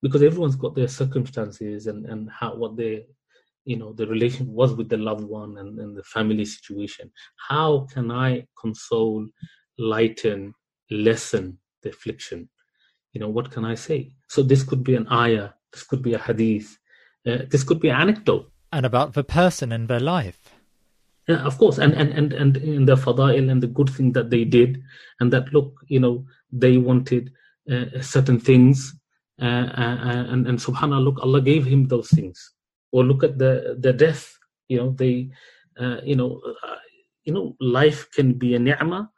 [0.00, 3.06] Because everyone's got their circumstances and and how what they
[3.68, 7.10] you know the relation was with the loved one and, and the family situation.
[7.50, 9.26] How can i console
[9.78, 10.54] lighten
[10.90, 12.48] lessen the affliction?
[13.12, 13.98] You know what can i say?
[14.28, 16.78] So this could be an ayah this could be a hadith
[17.28, 18.50] uh, this could be an anecdote.
[18.72, 20.40] And about the person and their life.
[21.28, 21.76] Yeah of course.
[21.84, 24.82] And and and, and in the fada'il and the good thing that they did.
[25.20, 27.24] And that look you know they wanted
[27.70, 28.94] uh, certain things.
[29.40, 32.38] Uh, uh, uh and and subhanallah look allah gave him those things
[32.92, 35.28] or look at the the death you know they
[35.80, 36.80] uh, you know uh,
[37.24, 39.08] you know life can be a ni'mah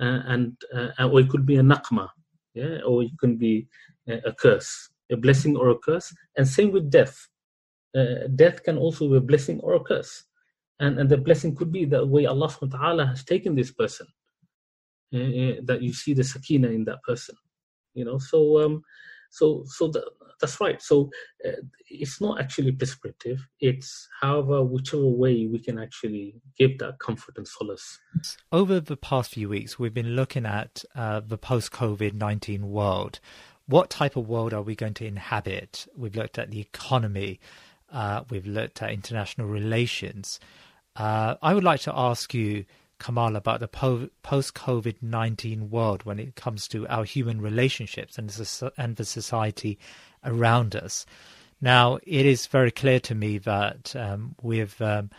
[0.00, 2.08] uh, and uh, or it could be a naqma
[2.54, 3.66] yeah or it can be
[4.08, 6.14] a, curse a blessing or a curse.
[6.36, 7.28] And same with death.
[7.96, 10.24] Uh, death can also be a blessing or a curse.
[10.80, 13.72] And and the blessing could be the way Allah subhanahu wa ta'ala has taken this
[13.72, 14.06] person
[15.14, 17.34] uh, that you see the sakina in that person
[17.94, 18.18] you know.
[18.18, 18.82] So um
[19.30, 20.04] so so the,
[20.40, 20.80] that's right.
[20.82, 21.10] So
[21.44, 21.52] uh,
[21.88, 23.46] it's not actually prescriptive.
[23.60, 27.98] It's however, whichever way we can actually give that comfort and solace.
[28.52, 33.20] Over the past few weeks, we've been looking at uh, the post COVID 19 world.
[33.66, 35.88] What type of world are we going to inhabit?
[35.96, 37.40] We've looked at the economy,
[37.92, 40.38] uh, we've looked at international relations.
[40.94, 42.64] Uh, I would like to ask you
[42.98, 48.16] Kamal about the po- post COVID 19 world when it comes to our human relationships
[48.18, 49.78] and the, and the society
[50.26, 51.06] around us.
[51.60, 55.10] Now, it is very clear to me that um, we've, um,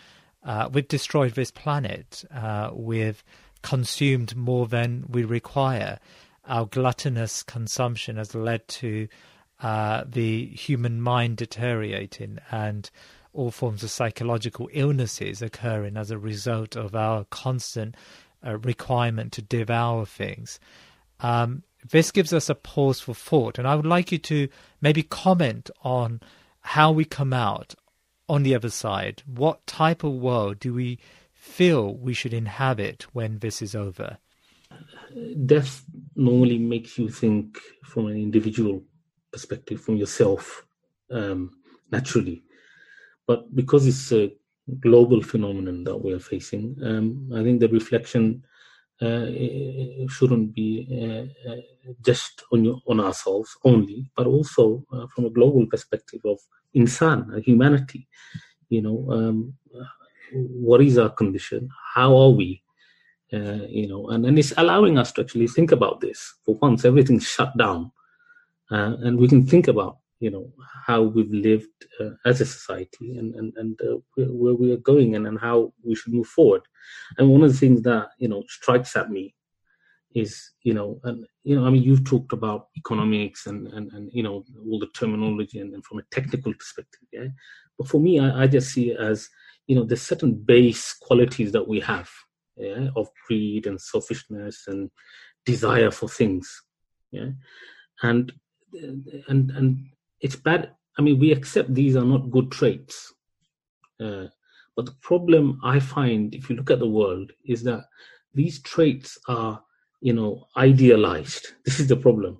[0.43, 3.24] uh, we've destroyed this planet, uh, we've
[3.64, 5.99] consumed more than we require.
[6.45, 9.08] Our gluttonous consumption has led to
[9.60, 12.89] uh, the human mind deteriorating and
[13.34, 17.95] all forms of psychological illnesses occurring as a result of our constant
[18.45, 20.60] uh, requirement to devour things.
[21.20, 24.49] Um, this gives us a pause for thought, and I would like you to
[24.82, 26.21] maybe comment on
[26.61, 27.75] how we come out
[28.28, 29.23] on the other side.
[29.25, 30.99] What type of world do we
[31.34, 34.17] feel we should inhabit when this is over?
[35.45, 38.84] Death normally makes you think from an individual
[39.32, 40.65] perspective, from yourself,
[41.09, 41.51] um,
[41.91, 42.43] naturally.
[43.25, 44.32] But because it's a
[44.80, 48.43] global phenomenon that we're facing, um, I think the reflection
[50.09, 51.57] shouldn't be uh, uh,
[52.05, 56.39] just on on ourselves only, but also uh, from a global perspective of
[56.75, 58.07] insan, humanity.
[58.69, 59.53] You know, um,
[60.33, 61.69] what is our condition?
[61.95, 62.63] How are we?
[63.33, 66.35] Uh, you know, and, and it's allowing us to actually think about this.
[66.45, 67.91] For once, everything's shut down.
[68.71, 70.51] uh, and we can think about you know
[70.86, 75.15] how we've lived uh, as a society and and, and uh, where, we are going
[75.15, 76.61] and, and how we should move forward.
[77.18, 79.36] And one of the things that you know strikes at me
[80.15, 84.09] is you know and you know i mean you've talked about economics and and, and
[84.13, 87.28] you know all the terminology and, and from a technical perspective yeah?
[87.78, 89.30] But for me I, I just see it as
[89.68, 92.09] you know there's certain base qualities that we have
[92.55, 94.89] yeah of greed and selfishness and
[95.45, 96.63] desire for things
[97.11, 97.30] yeah?
[98.01, 98.32] And
[98.74, 99.89] and and
[100.22, 100.72] it's bad.
[100.97, 103.13] I mean we accept these are not good traits
[103.99, 104.26] uh,
[104.76, 107.84] but the problem i find if you look at the world is that
[108.34, 109.61] these traits are
[110.01, 111.47] you know idealized.
[111.65, 112.38] This is the problem.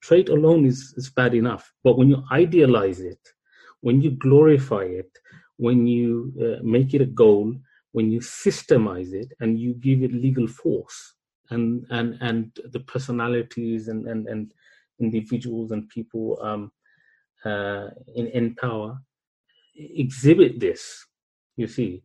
[0.00, 3.20] Trait alone is, is bad enough but when you idealize it
[3.80, 5.10] when you glorify it
[5.56, 7.54] when you uh, make it a goal
[7.92, 11.14] when you systemize it and you give it legal force
[11.50, 14.52] and and and the personalities and and, and
[15.02, 16.72] individuals and people um,
[17.44, 18.98] uh, in in power
[19.76, 21.06] exhibit this
[21.56, 22.02] you see.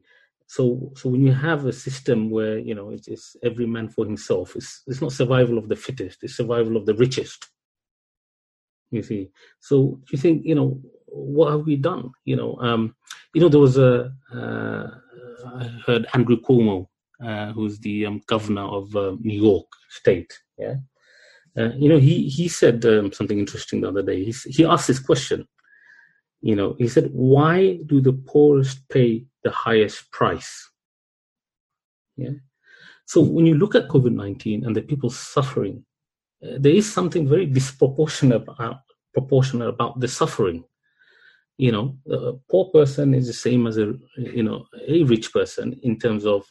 [0.47, 4.05] So so when you have a system where you know it's, it's every man for
[4.05, 7.49] himself it's it's not survival of the fittest it's survival of the richest
[8.91, 9.29] you see.
[9.59, 12.11] So you think you know what have we done?
[12.25, 12.95] You know um
[13.33, 14.87] you know there was a uh,
[15.59, 16.87] i heard andrew cuomo
[17.23, 20.75] uh, who's the um, governor of uh, new york state yeah
[21.57, 24.23] uh, you know he he said um, something interesting the other day.
[24.23, 25.47] He, he asked this question
[26.41, 30.69] you know he said why do the poorest pay the highest price?
[32.15, 32.37] Yeah.
[33.05, 35.85] So when you look at covid-19 and the people suffering
[36.43, 38.81] uh, there is something very disproportionate about,
[39.13, 40.63] proportionate about the suffering.
[41.57, 45.79] You know a poor person is the same as a you know a rich person
[45.81, 46.45] in terms of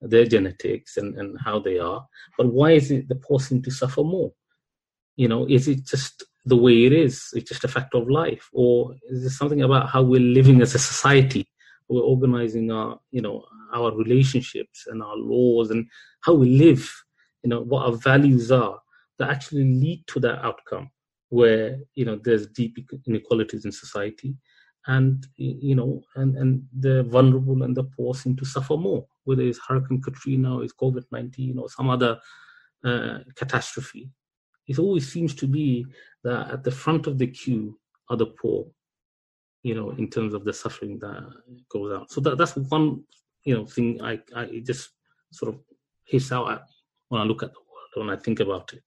[0.00, 2.04] their genetics and, and how they are.
[2.36, 4.32] But why is it the poor seem to suffer more
[5.22, 7.28] you know is it just the way it is.
[7.34, 10.74] It's just a fact of life, or is it something about how we're living as
[10.74, 11.46] a society?
[11.88, 13.44] We're organizing our, you know,
[13.74, 15.86] our relationships and our laws and
[16.22, 16.90] how we live.
[17.42, 18.80] You know, what our values are
[19.18, 20.90] that actually lead to that outcome,
[21.28, 24.34] where you know there's deep inequalities in society,
[24.86, 29.42] and you know, and and the vulnerable and the poor seem to suffer more, whether
[29.42, 32.18] it's Hurricane Katrina or it's COVID nineteen or some other
[32.84, 34.10] uh, catastrophe
[34.68, 35.86] it always seems to be
[36.24, 37.78] that at the front of the queue
[38.10, 38.66] are the poor,
[39.62, 41.24] you know, in terms of the suffering that
[41.70, 42.10] goes out.
[42.10, 43.02] So that, that's one,
[43.44, 44.90] you know, thing I, I just
[45.32, 45.60] sort of
[46.04, 46.62] hits out at
[47.08, 48.82] when I look at the world, when I think about it.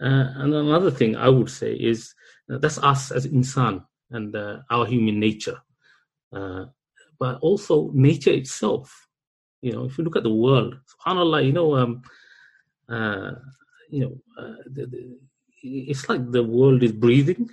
[0.00, 2.14] Uh, and another thing I would say is
[2.50, 5.58] uh, that's us as insan and uh, our human nature,
[6.32, 6.64] uh,
[7.18, 9.06] but also nature itself.
[9.62, 10.76] You know, if you look at the world,
[11.06, 12.02] subhanallah, you know, um,
[12.88, 13.32] uh,
[13.94, 15.18] you know, uh, the, the,
[15.62, 17.48] it's like the world is breathing.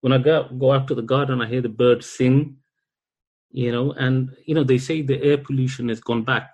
[0.00, 2.56] When I go go out to the garden, I hear the birds sing.
[3.50, 6.48] You know, and you know they say the air pollution has gone back.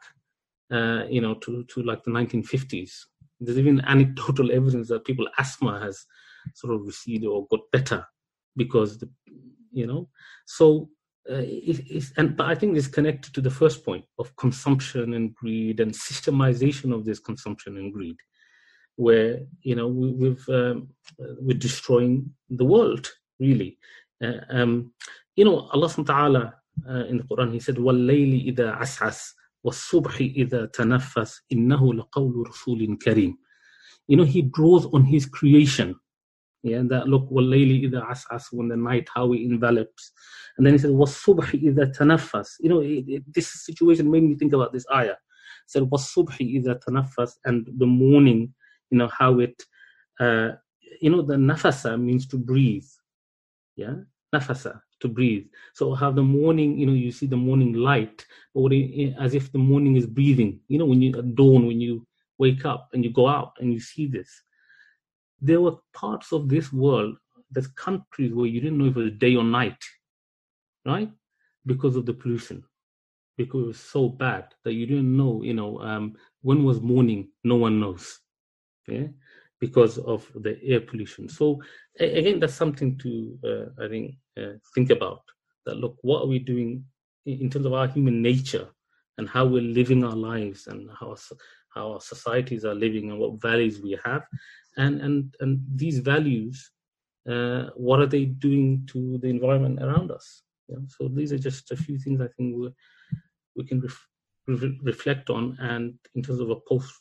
[0.70, 2.92] Uh, you know, to to like the 1950s.
[3.40, 6.04] There's even anecdotal evidence that people asthma has
[6.54, 8.04] sort of receded or got better
[8.56, 9.08] because the,
[9.70, 10.08] you know.
[10.46, 10.90] So
[11.30, 15.34] uh, it, and but I think it's connected to the first point of consumption and
[15.34, 18.16] greed and systemization of this consumption and greed
[18.95, 20.89] where you know we, we've um,
[21.39, 23.09] we're destroying the world
[23.39, 23.77] really.
[24.23, 24.91] Uh, um,
[25.35, 26.53] you know, Allah subhanahu wa ta'ala
[26.89, 29.33] uh, in the Quran, He said, وَاللَّيْلِ إِذَا عَسْعَسْ
[29.65, 33.33] وَالصُّبْحِ إِذَا تَنَفَّسْ إِنَّهُ لَقَوْلُ رَسُولٍ كَرِيمٍ
[34.07, 35.95] You know, He draws on His creation.
[36.63, 40.11] Yeah, that look, وَاللَّيْلِ إِذَا عَسْعَسْ When the night, how it envelops.
[40.57, 44.35] And then He said, وَالصُّبْحِ إِذَا تَنَفَّسْ You know, it, it, this situation made me
[44.35, 45.17] think about this ayah.
[45.67, 48.55] He said, وَالصُّبْحِ إِذَا تَنَفَّسْ And the morning
[48.92, 49.60] you know how it
[50.20, 50.50] uh,
[51.00, 52.86] you know the nafasa means to breathe.
[53.74, 53.94] Yeah?
[54.34, 55.46] Nafasa to breathe.
[55.74, 58.24] So how the morning you know you see the morning light
[58.54, 58.70] or
[59.18, 60.60] as if the morning is breathing.
[60.68, 62.06] You know when you at dawn when you
[62.38, 64.30] wake up and you go out and you see this.
[65.40, 67.16] There were parts of this world
[67.50, 69.82] there's countries where you didn't know if it was day or night.
[70.86, 71.10] Right?
[71.66, 72.64] Because of the pollution.
[73.36, 77.28] Because it was so bad that you didn't know you know um, when was morning?
[77.44, 78.20] No one knows
[78.88, 79.06] yeah,
[79.60, 81.28] because of the air pollution.
[81.28, 81.62] So
[81.98, 85.22] again, that's something to uh, I think uh, think about.
[85.66, 86.84] That look, what are we doing
[87.24, 88.68] in terms of our human nature
[89.18, 91.16] and how we're living our lives and how
[91.74, 94.22] how our societies are living and what values we have,
[94.76, 96.70] and and and these values,
[97.28, 100.42] uh, what are they doing to the environment around us?
[100.68, 102.70] Yeah, so these are just a few things I think we
[103.54, 104.08] we can ref,
[104.46, 106.92] re- reflect on, and in terms of a post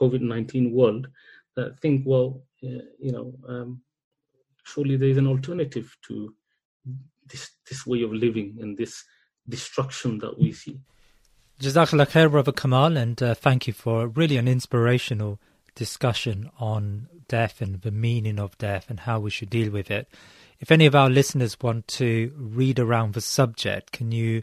[0.00, 1.08] COVID 19 world
[1.56, 3.82] that think, well, uh, you know, um,
[4.64, 6.34] surely there is an alternative to
[7.26, 9.04] this this way of living and this
[9.48, 10.78] destruction that we see.
[11.60, 15.40] Jazakallah khair, Brother Kamal, and uh, thank you for really an inspirational
[15.74, 20.08] discussion on death and the meaning of death and how we should deal with it.
[20.60, 24.42] If any of our listeners want to read around the subject, can you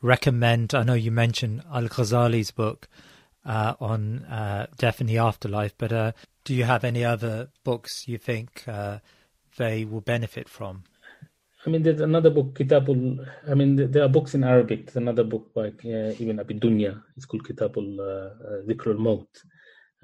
[0.00, 0.74] recommend?
[0.74, 2.88] I know you mentioned Al Ghazali's book
[3.44, 6.12] uh, on uh, death in the afterlife, but uh,
[6.44, 8.98] do you have any other books you think uh,
[9.56, 10.84] they will benefit from?
[11.64, 13.24] I mean, there's another book, Kitabul.
[13.48, 14.86] I mean, there are books in Arabic.
[14.86, 17.00] There's another book by uh, Ibn Abi Dunya.
[17.16, 19.26] It's called Kitabul uh, Dhikrul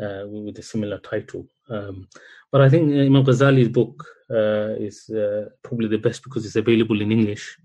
[0.00, 1.46] uh, with a similar title.
[1.68, 2.08] Um,
[2.52, 7.00] but I think Imam Ghazali's book uh, is uh, probably the best because it's available
[7.00, 7.58] in English,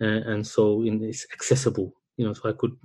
[0.00, 1.94] uh, and so in, it's accessible.
[2.16, 2.76] You know, so I could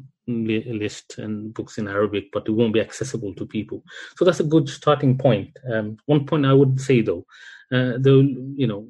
[0.45, 3.83] list and books in Arabic, but it won't be accessible to people.
[4.17, 5.49] So that's a good starting point.
[5.71, 7.25] Um, one point I would say though,
[7.71, 8.85] uh, though you know,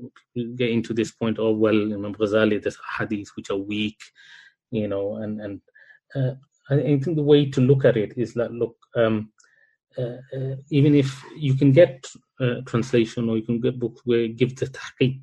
[0.56, 1.38] get into this point.
[1.40, 4.00] Oh well, Imam Ghazali, there's hadiths which are weak,
[4.72, 5.62] you know, and and
[6.16, 6.34] uh,
[6.70, 9.32] I think the way to look at it is that look, um,
[9.98, 12.06] uh, uh, even if you can get
[12.40, 15.22] uh, translation or you can get books where it gives the tahqiq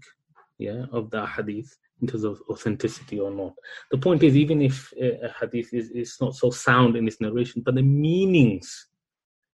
[0.58, 3.55] yeah, of the hadith in terms of authenticity or not.
[3.90, 7.74] The point is, even if a hadith is, not so sound in its narration, but
[7.74, 8.88] the meanings,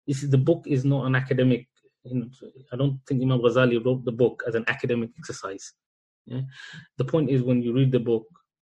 [0.07, 1.67] this is, the book is not an academic.
[2.05, 2.27] You know,
[2.73, 5.73] I don't think Imam Ghazali wrote the book as an academic exercise.
[6.27, 6.43] Yeah?
[6.99, 8.27] The point is, when you read the book,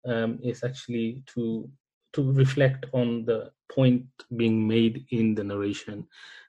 [0.06, 1.68] um, it's actually to
[2.14, 4.06] to reflect on the point
[4.36, 6.06] being made in the narration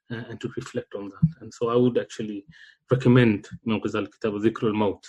[0.10, 1.42] uh, and to reflect on that.
[1.42, 2.46] And so I would actually
[2.90, 5.06] recommend Imam Ghazali Kitab Dhikr al-Maut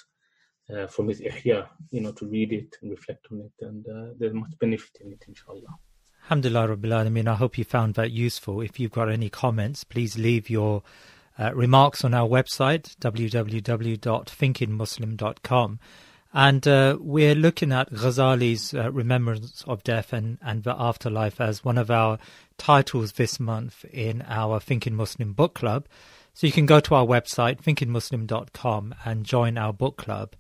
[0.75, 3.53] uh, from his Ihya, you know, to read it and reflect on it.
[3.65, 5.79] And uh, there's much benefit in it, inshallah.
[6.25, 7.29] Alhamdulillah Rabbil Alameen.
[7.29, 8.61] I hope you found that useful.
[8.61, 10.83] If you've got any comments, please leave your
[11.39, 15.81] uh, remarks on our website, www.thinkingmuslim.com.
[16.33, 21.65] And uh, we're looking at Ghazali's uh, Remembrance of Death and, and the Afterlife as
[21.65, 22.21] one of our
[22.57, 25.89] titles this month in our Thinking Muslim book club.
[26.33, 30.37] So you can go to our website, thinkingmuslim.com, and join our book club.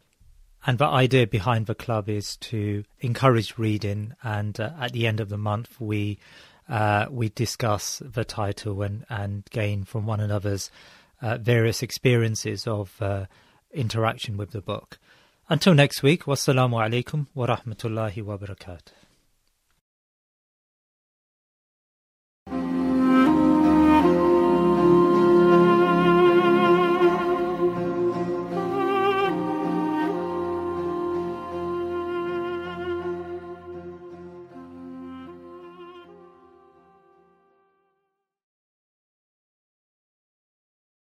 [0.66, 5.20] And the idea behind the club is to encourage reading, and uh, at the end
[5.20, 6.18] of the month, we
[6.68, 10.70] uh, we discuss the title and, and gain from one another's
[11.20, 13.26] uh, various experiences of uh,
[13.72, 14.98] interaction with the book.
[15.48, 18.99] Until next week, wassalamu alaikum wa rahmatullahi wa barakatuh.